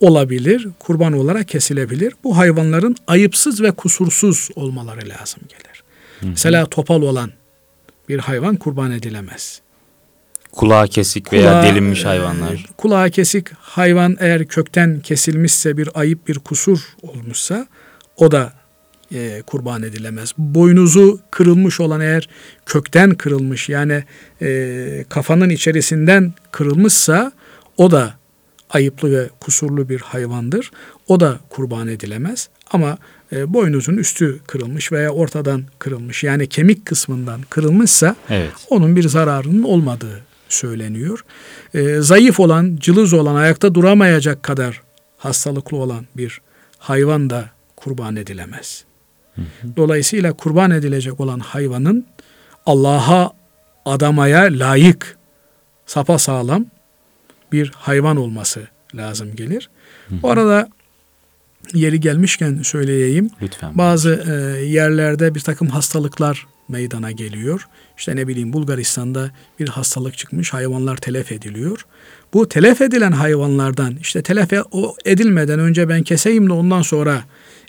olabilir, 0.00 0.68
kurban 0.78 1.12
olarak 1.12 1.48
kesilebilir. 1.48 2.14
Bu 2.24 2.36
hayvanların 2.36 2.96
ayıpsız 3.06 3.62
ve 3.62 3.70
kusursuz 3.70 4.48
olmaları 4.54 5.08
lazım 5.08 5.42
gelir. 5.48 5.84
Mesela 6.22 6.66
topal 6.66 7.02
olan 7.02 7.30
bir 8.08 8.18
hayvan 8.18 8.56
kurban 8.56 8.90
edilemez. 8.90 9.60
Kulağı 10.52 10.88
kesik 10.88 11.32
veya 11.32 11.42
Kulağı, 11.42 11.64
delinmiş 11.64 12.04
e, 12.04 12.06
hayvanlar. 12.06 12.66
Kulağı 12.76 13.10
kesik 13.10 13.52
hayvan 13.52 14.16
eğer 14.20 14.46
kökten 14.46 15.00
kesilmişse 15.00 15.76
bir 15.76 15.88
ayıp 15.94 16.28
bir 16.28 16.38
kusur 16.38 16.78
olmuşsa 17.02 17.66
o 18.16 18.30
da 18.30 18.52
e, 19.12 19.42
kurban 19.46 19.82
edilemez. 19.82 20.32
Boynuzu 20.38 21.20
kırılmış 21.30 21.80
olan 21.80 22.00
eğer 22.00 22.28
kökten 22.66 23.14
kırılmış 23.14 23.68
yani 23.68 24.04
e, 24.42 25.04
kafanın 25.08 25.50
içerisinden 25.50 26.32
kırılmışsa 26.52 27.32
o 27.76 27.90
da 27.90 28.14
ayıplı 28.70 29.12
ve 29.12 29.28
kusurlu 29.40 29.88
bir 29.88 30.00
hayvandır. 30.00 30.70
O 31.08 31.20
da 31.20 31.40
kurban 31.48 31.88
edilemez. 31.88 32.48
Ama 32.70 32.98
e, 33.32 33.54
boynuzun 33.54 33.96
üstü 33.96 34.40
kırılmış 34.46 34.92
veya 34.92 35.10
ortadan 35.10 35.64
kırılmış 35.78 36.24
yani 36.24 36.46
kemik 36.46 36.86
kısmından 36.86 37.40
kırılmışsa 37.50 38.16
Evet. 38.30 38.52
onun 38.70 38.96
bir 38.96 39.08
zararının 39.08 39.62
olmadığı 39.62 40.20
söyleniyor. 40.48 41.24
Ee, 41.74 42.00
zayıf 42.00 42.40
olan, 42.40 42.76
cılız 42.80 43.12
olan, 43.12 43.34
ayakta 43.34 43.74
duramayacak 43.74 44.42
kadar 44.42 44.82
hastalıklı 45.18 45.76
olan 45.76 46.06
bir 46.16 46.40
hayvan 46.78 47.30
da 47.30 47.50
kurban 47.76 48.16
edilemez. 48.16 48.84
Dolayısıyla 49.76 50.32
kurban 50.32 50.70
edilecek 50.70 51.20
olan 51.20 51.38
hayvanın 51.38 52.06
Allah'a 52.66 53.32
adamaya 53.84 54.42
layık, 54.42 55.16
sapa 55.86 56.18
sağlam 56.18 56.66
bir 57.52 57.72
hayvan 57.74 58.16
olması 58.16 58.68
lazım 58.94 59.36
gelir. 59.36 59.70
Bu 60.10 60.30
arada 60.30 60.68
yeri 61.72 62.00
gelmişken 62.00 62.60
söyleyeyim. 62.62 63.30
Lütfen. 63.42 63.78
Bazı 63.78 64.24
e, 64.28 64.64
yerlerde 64.64 65.34
bir 65.34 65.40
takım 65.40 65.68
hastalıklar 65.68 66.46
meydana 66.68 67.10
geliyor. 67.10 67.68
İşte 67.98 68.16
ne 68.16 68.28
bileyim 68.28 68.52
Bulgaristan'da 68.52 69.30
bir 69.60 69.68
hastalık 69.68 70.18
çıkmış, 70.18 70.52
hayvanlar 70.52 70.96
telef 70.96 71.32
ediliyor. 71.32 71.86
Bu 72.34 72.48
telef 72.48 72.80
edilen 72.80 73.12
hayvanlardan 73.12 73.96
işte 74.00 74.22
telef 74.22 74.52
e- 74.52 74.62
edilmeden 75.04 75.58
önce 75.58 75.88
ben 75.88 76.02
keseyim 76.02 76.48
de 76.48 76.52
ondan 76.52 76.82
sonra 76.82 77.24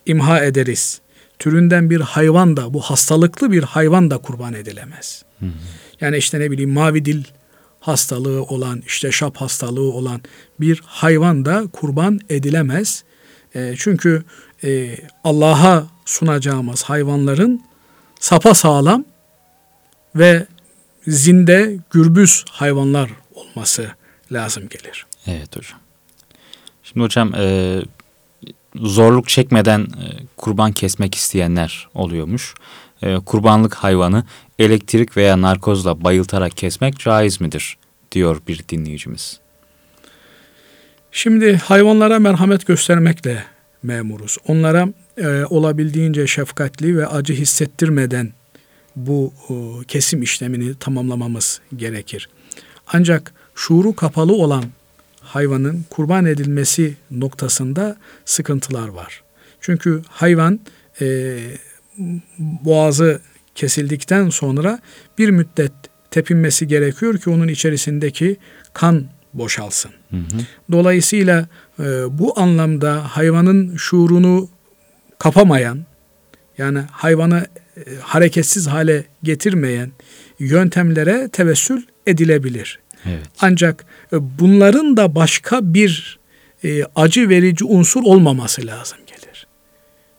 imha 0.05 0.43
ederiz. 0.43 1.01
Türünden 1.45 1.89
bir 1.89 2.01
hayvan 2.01 2.57
da 2.57 2.73
bu 2.73 2.81
hastalıklı 2.81 3.51
bir 3.51 3.63
hayvan 3.63 4.11
da 4.11 4.17
kurban 4.17 4.53
edilemez. 4.53 5.25
Yani 6.01 6.17
işte 6.17 6.39
ne 6.39 6.51
bileyim 6.51 6.73
mavi 6.73 7.05
dil 7.05 7.23
hastalığı 7.79 8.43
olan 8.43 8.83
işte 8.87 9.11
şap 9.11 9.37
hastalığı 9.37 9.93
olan 9.93 10.21
bir 10.59 10.81
hayvan 10.85 11.45
da 11.45 11.67
kurban 11.73 12.19
edilemez. 12.29 13.03
E, 13.55 13.75
çünkü 13.77 14.23
e, 14.63 14.97
Allah'a 15.23 15.87
sunacağımız 16.05 16.83
hayvanların 16.83 17.63
sapa 18.19 18.53
sağlam 18.53 19.05
ve 20.15 20.47
zinde 21.07 21.77
gürbüz 21.91 22.45
hayvanlar 22.51 23.09
olması 23.33 23.91
lazım 24.31 24.69
gelir. 24.69 25.05
Evet 25.27 25.57
hocam. 25.57 25.79
Şimdi 26.83 27.03
hocam 27.03 27.35
e, 27.35 27.81
zorluk 28.82 29.28
çekmeden 29.28 29.80
e, 29.80 30.05
kurban 30.38 30.71
kesmek 30.71 31.15
isteyenler 31.15 31.88
oluyormuş. 31.93 32.53
E, 33.01 33.15
kurbanlık 33.15 33.76
hayvanı 33.76 34.23
elektrik 34.59 35.17
veya 35.17 35.41
narkozla 35.41 36.03
bayıltarak 36.03 36.57
kesmek 36.57 36.99
caiz 36.99 37.41
midir? 37.41 37.78
diyor 38.15 38.41
bir 38.47 38.65
dinleyicimiz. 38.69 39.39
Şimdi 41.11 41.57
hayvanlara 41.57 42.19
merhamet 42.19 42.67
göstermekle 42.67 43.43
memuruz. 43.84 44.38
Onlara 44.47 44.88
e, 45.17 45.28
olabildiğince 45.49 46.28
şefkatli 46.28 46.97
ve 46.97 47.07
acı 47.07 47.34
hissettirmeden 47.34 48.34
bu 48.95 49.34
e, 49.49 49.53
kesim 49.88 50.21
işlemini 50.21 50.76
tamamlamamız 50.76 51.61
gerekir. 51.76 52.30
Ancak 52.88 53.34
şuuru 53.55 53.95
kapalı 53.95 54.34
olan 54.34 54.63
hayvanın 55.36 55.86
kurban 55.89 56.25
edilmesi 56.25 56.93
noktasında 57.11 57.97
sıkıntılar 58.25 58.88
var. 58.88 59.23
Çünkü 59.61 60.01
hayvan 60.09 60.59
e, 61.01 61.38
boğazı 62.39 63.19
kesildikten 63.55 64.29
sonra 64.29 64.79
bir 65.17 65.29
müddet 65.29 65.71
tepinmesi 66.11 66.67
gerekiyor 66.67 67.17
ki 67.17 67.29
onun 67.29 67.47
içerisindeki 67.47 68.38
kan 68.73 69.05
boşalsın. 69.33 69.91
Hı 70.11 70.17
hı. 70.17 70.21
Dolayısıyla 70.71 71.47
e, 71.79 71.83
bu 72.19 72.39
anlamda 72.39 73.15
hayvanın 73.15 73.75
şuurunu 73.75 74.49
kapamayan 75.19 75.86
yani 76.57 76.79
hayvanı 76.91 77.47
e, 77.77 77.81
hareketsiz 78.01 78.67
hale 78.67 79.05
getirmeyen 79.23 79.91
yöntemlere 80.39 81.29
tevessül 81.29 81.81
edilebilir. 82.07 82.79
Evet. 83.05 83.25
Ancak 83.41 83.85
e, 84.13 84.39
bunların 84.39 84.97
da 84.97 85.15
başka 85.15 85.73
bir 85.73 86.19
e, 86.63 86.83
acı 86.95 87.29
verici 87.29 87.65
unsur 87.65 88.03
olmaması 88.03 88.67
lazım 88.67 88.97
gelir. 89.07 89.47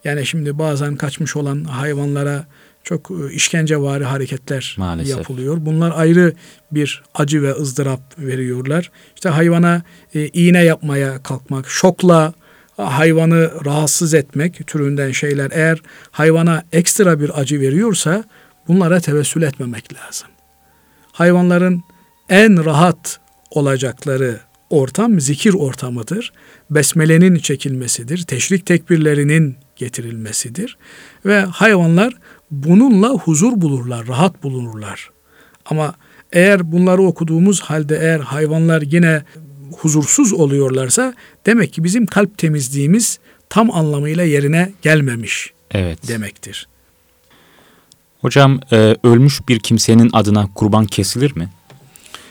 Yani 0.05 0.27
şimdi 0.27 0.59
bazen 0.59 0.97
kaçmış 0.97 1.37
olan 1.37 1.65
hayvanlara 1.65 2.47
çok 2.85 3.11
e, 3.11 3.35
işkencevari 3.35 4.05
hareketler 4.05 4.75
Maalesef. 4.79 5.17
yapılıyor. 5.17 5.57
Bunlar 5.61 5.93
ayrı 5.97 6.33
bir 6.73 7.03
acı 7.15 7.43
ve 7.43 7.53
ızdırap 7.53 8.01
veriyorlar. 8.19 8.91
İşte 9.15 9.29
hayvana 9.29 9.83
e, 10.15 10.27
iğne 10.27 10.65
yapmaya 10.65 11.23
kalkmak, 11.23 11.71
şokla 11.71 12.35
hayvanı 12.77 13.65
rahatsız 13.65 14.15
etmek 14.15 14.67
türünden 14.67 15.13
şeyler 15.13 15.51
eğer 15.55 15.79
hayvana 16.11 16.63
ekstra 16.73 17.21
bir 17.21 17.41
acı 17.41 17.61
veriyorsa 17.61 18.25
bunlara 18.69 19.01
tevessül 19.01 19.43
etmemek 19.43 19.95
lazım. 19.95 20.29
Hayvanların 21.13 21.83
en 22.29 22.65
rahat 22.65 23.21
olacakları 23.51 24.41
ortam 24.71 25.21
zikir 25.21 25.55
ortamıdır. 25.55 26.33
Besmelenin 26.71 27.39
çekilmesidir. 27.39 28.23
Teşrik 28.23 28.67
tekbirlerinin 28.67 29.57
getirilmesidir. 29.77 30.79
Ve 31.27 31.41
hayvanlar 31.41 32.15
bununla 32.51 33.09
huzur 33.09 33.61
bulurlar, 33.61 34.09
rahat 34.09 34.43
bulunurlar. 34.43 35.11
Ama 35.67 35.95
eğer 36.33 36.73
bunları 36.73 37.03
okuduğumuz 37.03 37.61
halde 37.61 37.99
eğer 38.01 38.21
hayvanlar 38.21 38.83
yine 38.83 39.23
huzursuz 39.79 40.33
oluyorlarsa 40.33 41.15
demek 41.47 41.73
ki 41.73 41.85
bizim 41.85 42.07
kalp 42.07 42.39
temizliğimiz 42.39 43.19
tam 43.49 43.71
anlamıyla 43.71 44.25
yerine 44.25 44.73
gelmemiş 44.83 45.53
evet. 45.71 46.09
demektir. 46.09 46.69
Hocam 48.21 48.61
e, 48.73 48.97
ölmüş 49.03 49.49
bir 49.49 49.59
kimsenin 49.59 50.11
adına 50.13 50.49
kurban 50.55 50.87
kesilir 50.87 51.37
mi? 51.37 51.49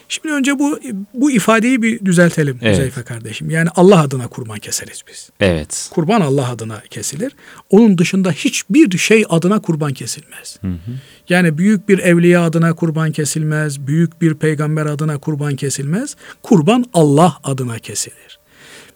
Şimdi 0.10 0.34
önce 0.34 0.60
bu 0.60 0.80
bu 1.14 1.32
ifadeyi 1.32 1.82
bir 1.82 2.06
düzeltelim 2.06 2.60
evet. 2.62 2.76
Zeyfe 2.76 3.04
kardeşim. 3.04 3.50
Yani 3.50 3.70
Allah 3.76 4.02
adına 4.02 4.28
kurban 4.28 4.60
keseriz 4.60 5.02
biz. 5.08 5.30
Evet. 5.40 5.90
Kurban 5.94 6.22
Allah 6.22 6.50
adına 6.50 6.82
kesilir. 6.90 7.32
Onun 7.70 7.98
dışında 7.98 8.32
hiçbir 8.32 8.98
şey 8.98 9.26
adına 9.30 9.62
kurban 9.62 9.94
kesilmez. 9.94 10.58
Hı 10.62 10.68
hı. 10.68 10.92
Yani 11.30 11.58
büyük 11.58 11.90
bir 11.90 12.00
evliya 12.00 12.46
adına 12.46 12.74
kurban 12.74 13.12
kesilmez. 13.12 13.88
Büyük 13.88 14.22
bir 14.22 14.36
peygamber 14.36 14.86
adına 14.86 15.18
kurban 15.18 15.56
kesilmez. 15.56 16.16
Kurban 16.44 16.86
Allah 16.94 17.38
adına 17.44 17.80
kesilir. 17.80 18.40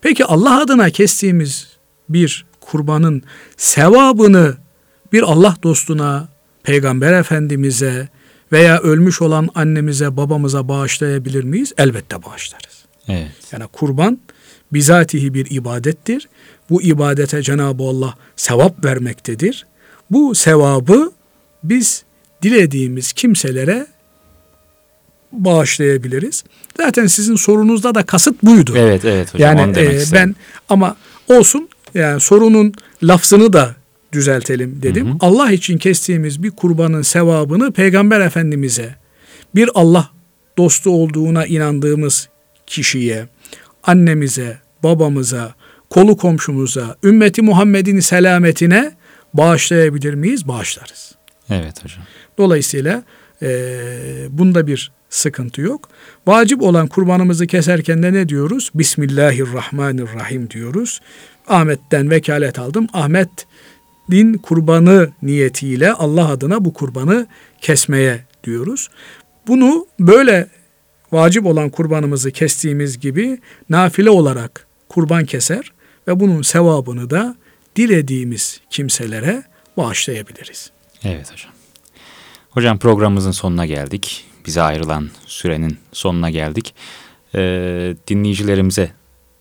Peki 0.01 0.25
Allah 0.25 0.61
adına 0.61 0.89
kestiğimiz 0.89 1.67
bir 2.09 2.45
kurbanın 2.59 3.23
sevabını 3.57 4.57
bir 5.13 5.21
Allah 5.23 5.55
dostuna, 5.63 6.27
peygamber 6.63 7.13
efendimize, 7.13 8.09
veya 8.51 8.79
ölmüş 8.79 9.21
olan 9.21 9.49
annemize 9.55 10.17
babamıza 10.17 10.67
bağışlayabilir 10.67 11.43
miyiz? 11.43 11.73
Elbette 11.77 12.23
bağışlarız. 12.23 12.85
Evet. 13.07 13.31
Yani 13.51 13.67
kurban 13.67 14.19
bizatihi 14.73 15.33
bir 15.33 15.47
ibadettir. 15.51 16.29
Bu 16.69 16.81
ibadete 16.81 17.41
Cenab-ı 17.41 17.83
Allah 17.83 18.15
sevap 18.35 18.85
vermektedir. 18.85 19.65
Bu 20.11 20.35
sevabı 20.35 21.11
biz 21.63 22.03
dilediğimiz 22.41 23.13
kimselere 23.13 23.87
bağışlayabiliriz. 25.31 26.43
Zaten 26.77 27.07
sizin 27.07 27.35
sorunuzda 27.35 27.95
da 27.95 28.05
kasıt 28.05 28.43
buydu. 28.43 28.73
Evet 28.77 29.05
evet 29.05 29.33
hocam. 29.33 29.57
Yani 29.57 29.79
e, 29.79 30.03
ben 30.13 30.35
ama 30.69 30.95
olsun 31.27 31.69
yani 31.93 32.19
sorunun 32.19 32.73
lafzını 33.03 33.53
da 33.53 33.75
düzeltelim 34.11 34.81
dedim. 34.81 35.07
Hı 35.07 35.11
hı. 35.11 35.17
Allah 35.19 35.51
için 35.51 35.77
kestiğimiz 35.77 36.43
bir 36.43 36.51
kurbanın 36.51 37.01
sevabını 37.01 37.71
Peygamber 37.71 38.19
Efendimiz'e, 38.19 38.95
bir 39.55 39.69
Allah 39.73 40.09
dostu 40.57 40.89
olduğuna 40.89 41.45
inandığımız 41.45 42.29
kişiye, 42.67 43.27
annemize, 43.83 44.57
babamıza, 44.83 45.53
kolu 45.89 46.17
komşumuza, 46.17 46.95
ümmeti 47.03 47.41
Muhammed'in 47.41 47.99
selametine 47.99 48.91
bağışlayabilir 49.33 50.13
miyiz? 50.13 50.47
Bağışlarız. 50.47 51.15
Evet 51.49 51.83
hocam. 51.83 52.03
Dolayısıyla 52.37 53.03
e, 53.41 53.47
bunda 54.29 54.67
bir 54.67 54.91
sıkıntı 55.09 55.61
yok. 55.61 55.89
Vacip 56.27 56.61
olan 56.61 56.87
kurbanımızı 56.87 57.47
keserken 57.47 58.03
de 58.03 58.13
ne 58.13 58.29
diyoruz? 58.29 58.71
Bismillahirrahmanirrahim 58.75 60.49
diyoruz. 60.49 61.01
Ahmet'ten 61.47 62.09
vekalet 62.09 62.59
aldım. 62.59 62.87
Ahmet 62.93 63.29
din 64.11 64.33
kurbanı 64.33 65.11
niyetiyle 65.21 65.93
Allah 65.93 66.27
adına 66.29 66.65
bu 66.65 66.73
kurbanı 66.73 67.27
kesmeye 67.61 68.25
diyoruz. 68.43 68.89
Bunu 69.47 69.87
böyle 69.99 70.47
vacip 71.11 71.45
olan 71.45 71.69
kurbanımızı 71.69 72.31
kestiğimiz 72.31 72.99
gibi 72.99 73.39
nafile 73.69 74.09
olarak 74.09 74.67
kurban 74.89 75.25
keser 75.25 75.71
ve 76.07 76.19
bunun 76.19 76.41
sevabını 76.41 77.09
da 77.09 77.35
dilediğimiz 77.75 78.61
kimselere 78.69 79.43
bağışlayabiliriz. 79.77 80.71
Evet 81.03 81.31
hocam. 81.31 81.51
Hocam 82.49 82.79
programımızın 82.79 83.31
sonuna 83.31 83.65
geldik. 83.65 84.25
Bize 84.45 84.61
ayrılan 84.61 85.09
sürenin 85.25 85.77
sonuna 85.91 86.29
geldik. 86.29 86.75
Ee, 87.35 87.95
dinleyicilerimize 88.07 88.91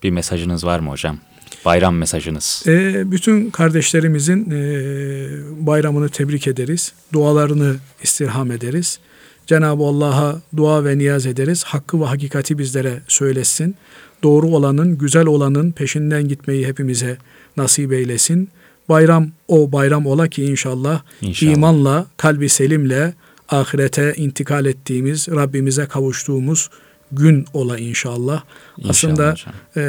bir 0.03 0.11
mesajınız 0.11 0.67
var 0.67 0.81
mı 0.81 0.91
hocam? 0.91 1.19
Bayram 1.65 1.97
mesajınız? 1.97 2.63
E, 2.67 3.03
bütün 3.11 3.51
kardeşlerimizin 3.51 4.51
e, 4.51 5.67
bayramını 5.67 6.09
tebrik 6.09 6.47
ederiz. 6.47 6.93
Dualarını 7.13 7.77
istirham 8.03 8.53
ederiz. 8.53 8.99
Cenab-ı 9.47 9.83
Allah'a 9.83 10.41
dua 10.57 10.85
ve 10.85 10.99
niyaz 10.99 11.27
ederiz. 11.27 11.65
Hakkı 11.65 12.01
ve 12.01 12.05
hakikati 12.05 12.59
bizlere 12.59 13.01
söylesin. 13.09 13.75
Doğru 14.23 14.47
olanın, 14.47 14.99
güzel 14.99 15.27
olanın 15.27 15.73
peşinden 15.73 16.29
gitmeyi 16.29 16.67
hepimize 16.67 17.17
nasip 17.57 17.93
eylesin. 17.93 18.49
Bayram 18.89 19.29
o 19.49 19.73
bayram 19.73 20.07
ola 20.07 20.29
ki 20.29 20.45
inşallah, 20.45 21.03
inşallah. 21.23 21.53
imanla, 21.53 22.07
kalbi 22.17 22.49
selimle 22.49 23.15
ahirete 23.49 24.15
intikal 24.17 24.67
ettiğimiz, 24.67 25.29
Rabbimize 25.29 25.87
kavuştuğumuz 25.87 26.71
gün 27.12 27.46
ola 27.54 27.78
inşallah. 27.78 28.44
inşallah 28.78 28.90
Aslında 28.90 29.36
e, 29.78 29.82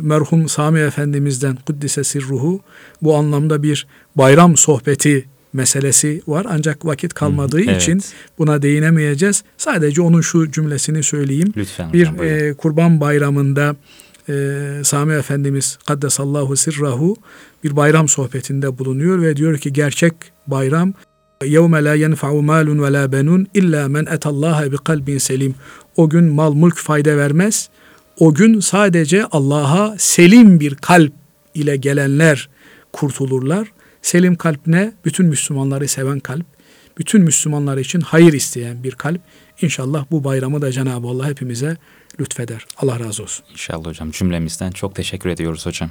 merhum 0.00 0.48
Sami 0.48 0.80
Efendimiz'den 0.80 1.56
Kuddise 1.66 2.04
Sirruhu 2.04 2.60
bu 3.02 3.16
anlamda 3.16 3.62
bir 3.62 3.86
bayram 4.16 4.56
sohbeti 4.56 5.24
meselesi 5.52 6.22
var. 6.26 6.46
Ancak 6.48 6.86
vakit 6.86 7.14
kalmadığı 7.14 7.64
evet. 7.64 7.82
için 7.82 8.02
buna 8.38 8.62
değinemeyeceğiz. 8.62 9.44
Sadece 9.56 10.02
onun 10.02 10.20
şu 10.20 10.50
cümlesini 10.50 11.02
söyleyeyim. 11.02 11.52
Lütfen 11.56 11.92
Bir 11.92 12.00
hocam 12.00 12.18
buyurun. 12.18 12.50
e, 12.50 12.54
kurban 12.54 13.00
bayramında 13.00 13.76
e, 14.28 14.34
Sami 14.84 15.14
Efendimiz 15.14 15.78
Kaddesallahu 15.86 16.56
sirrahu 16.56 17.16
bir 17.64 17.76
bayram 17.76 18.08
sohbetinde 18.08 18.78
bulunuyor 18.78 19.22
ve 19.22 19.36
diyor 19.36 19.58
ki 19.58 19.72
gerçek 19.72 20.14
bayram 20.46 20.94
يَوْمَ 21.42 21.74
لَا 21.86 21.94
يَنْفَعُ 22.04 22.30
مَالٌ 22.50 22.66
وَلَا 22.84 23.04
بَنُونَ 23.14 23.42
اِلَّا 23.60 23.82
مَنْ 23.94 24.04
اَتَ 24.08 24.24
اللّٰهَ 24.32 24.58
بِقَلْبٍ 24.74 25.18
selim. 25.18 25.54
o 25.99 26.09
gün 26.09 26.23
mal 26.23 26.53
mülk 26.53 26.77
fayda 26.77 27.17
vermez. 27.17 27.69
O 28.19 28.33
gün 28.33 28.59
sadece 28.59 29.25
Allah'a 29.25 29.95
selim 29.97 30.59
bir 30.59 30.75
kalp 30.75 31.13
ile 31.53 31.75
gelenler 31.75 32.49
kurtulurlar. 32.93 33.71
Selim 34.01 34.35
kalp 34.35 34.67
ne? 34.67 34.93
Bütün 35.05 35.25
Müslümanları 35.25 35.87
seven 35.87 36.19
kalp. 36.19 36.45
Bütün 36.97 37.21
Müslümanlar 37.21 37.77
için 37.77 38.01
hayır 38.01 38.33
isteyen 38.33 38.83
bir 38.83 38.91
kalp. 38.91 39.21
İnşallah 39.61 40.05
bu 40.11 40.23
bayramı 40.23 40.61
da 40.61 40.71
Cenab-ı 40.71 41.07
Allah 41.07 41.27
hepimize 41.27 41.77
lütfeder. 42.19 42.65
Allah 42.77 42.99
razı 42.99 43.23
olsun. 43.23 43.45
İnşallah 43.51 43.85
hocam 43.85 44.11
cümlemizden 44.11 44.71
çok 44.71 44.95
teşekkür 44.95 45.29
ediyoruz 45.29 45.65
hocam. 45.65 45.89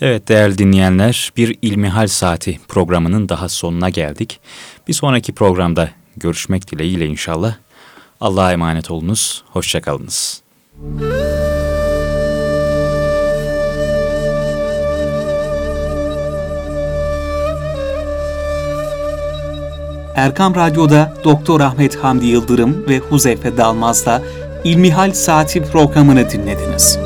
Evet 0.00 0.28
değerli 0.28 0.58
dinleyenler 0.58 1.32
bir 1.36 1.58
İlmihal 1.62 2.06
Saati 2.06 2.60
programının 2.68 3.28
daha 3.28 3.48
sonuna 3.48 3.90
geldik. 3.90 4.40
Bir 4.88 4.92
sonraki 4.92 5.34
programda 5.34 5.90
görüşmek 6.16 6.72
dileğiyle 6.72 7.06
inşallah. 7.06 7.56
Allah'a 8.20 8.52
emanet 8.52 8.90
olunuz, 8.90 9.44
hoşçakalınız. 9.50 10.42
Erkam 20.14 20.54
Radyo'da 20.54 21.14
Doktor 21.24 21.60
Ahmet 21.60 21.96
Hamdi 21.96 22.26
Yıldırım 22.26 22.88
ve 22.88 22.98
Huzeyfe 22.98 23.56
Dalmaz'la 23.56 24.22
İlmihal 24.64 25.12
Saati 25.12 25.62
programını 25.62 26.30
dinlediniz. 26.30 26.98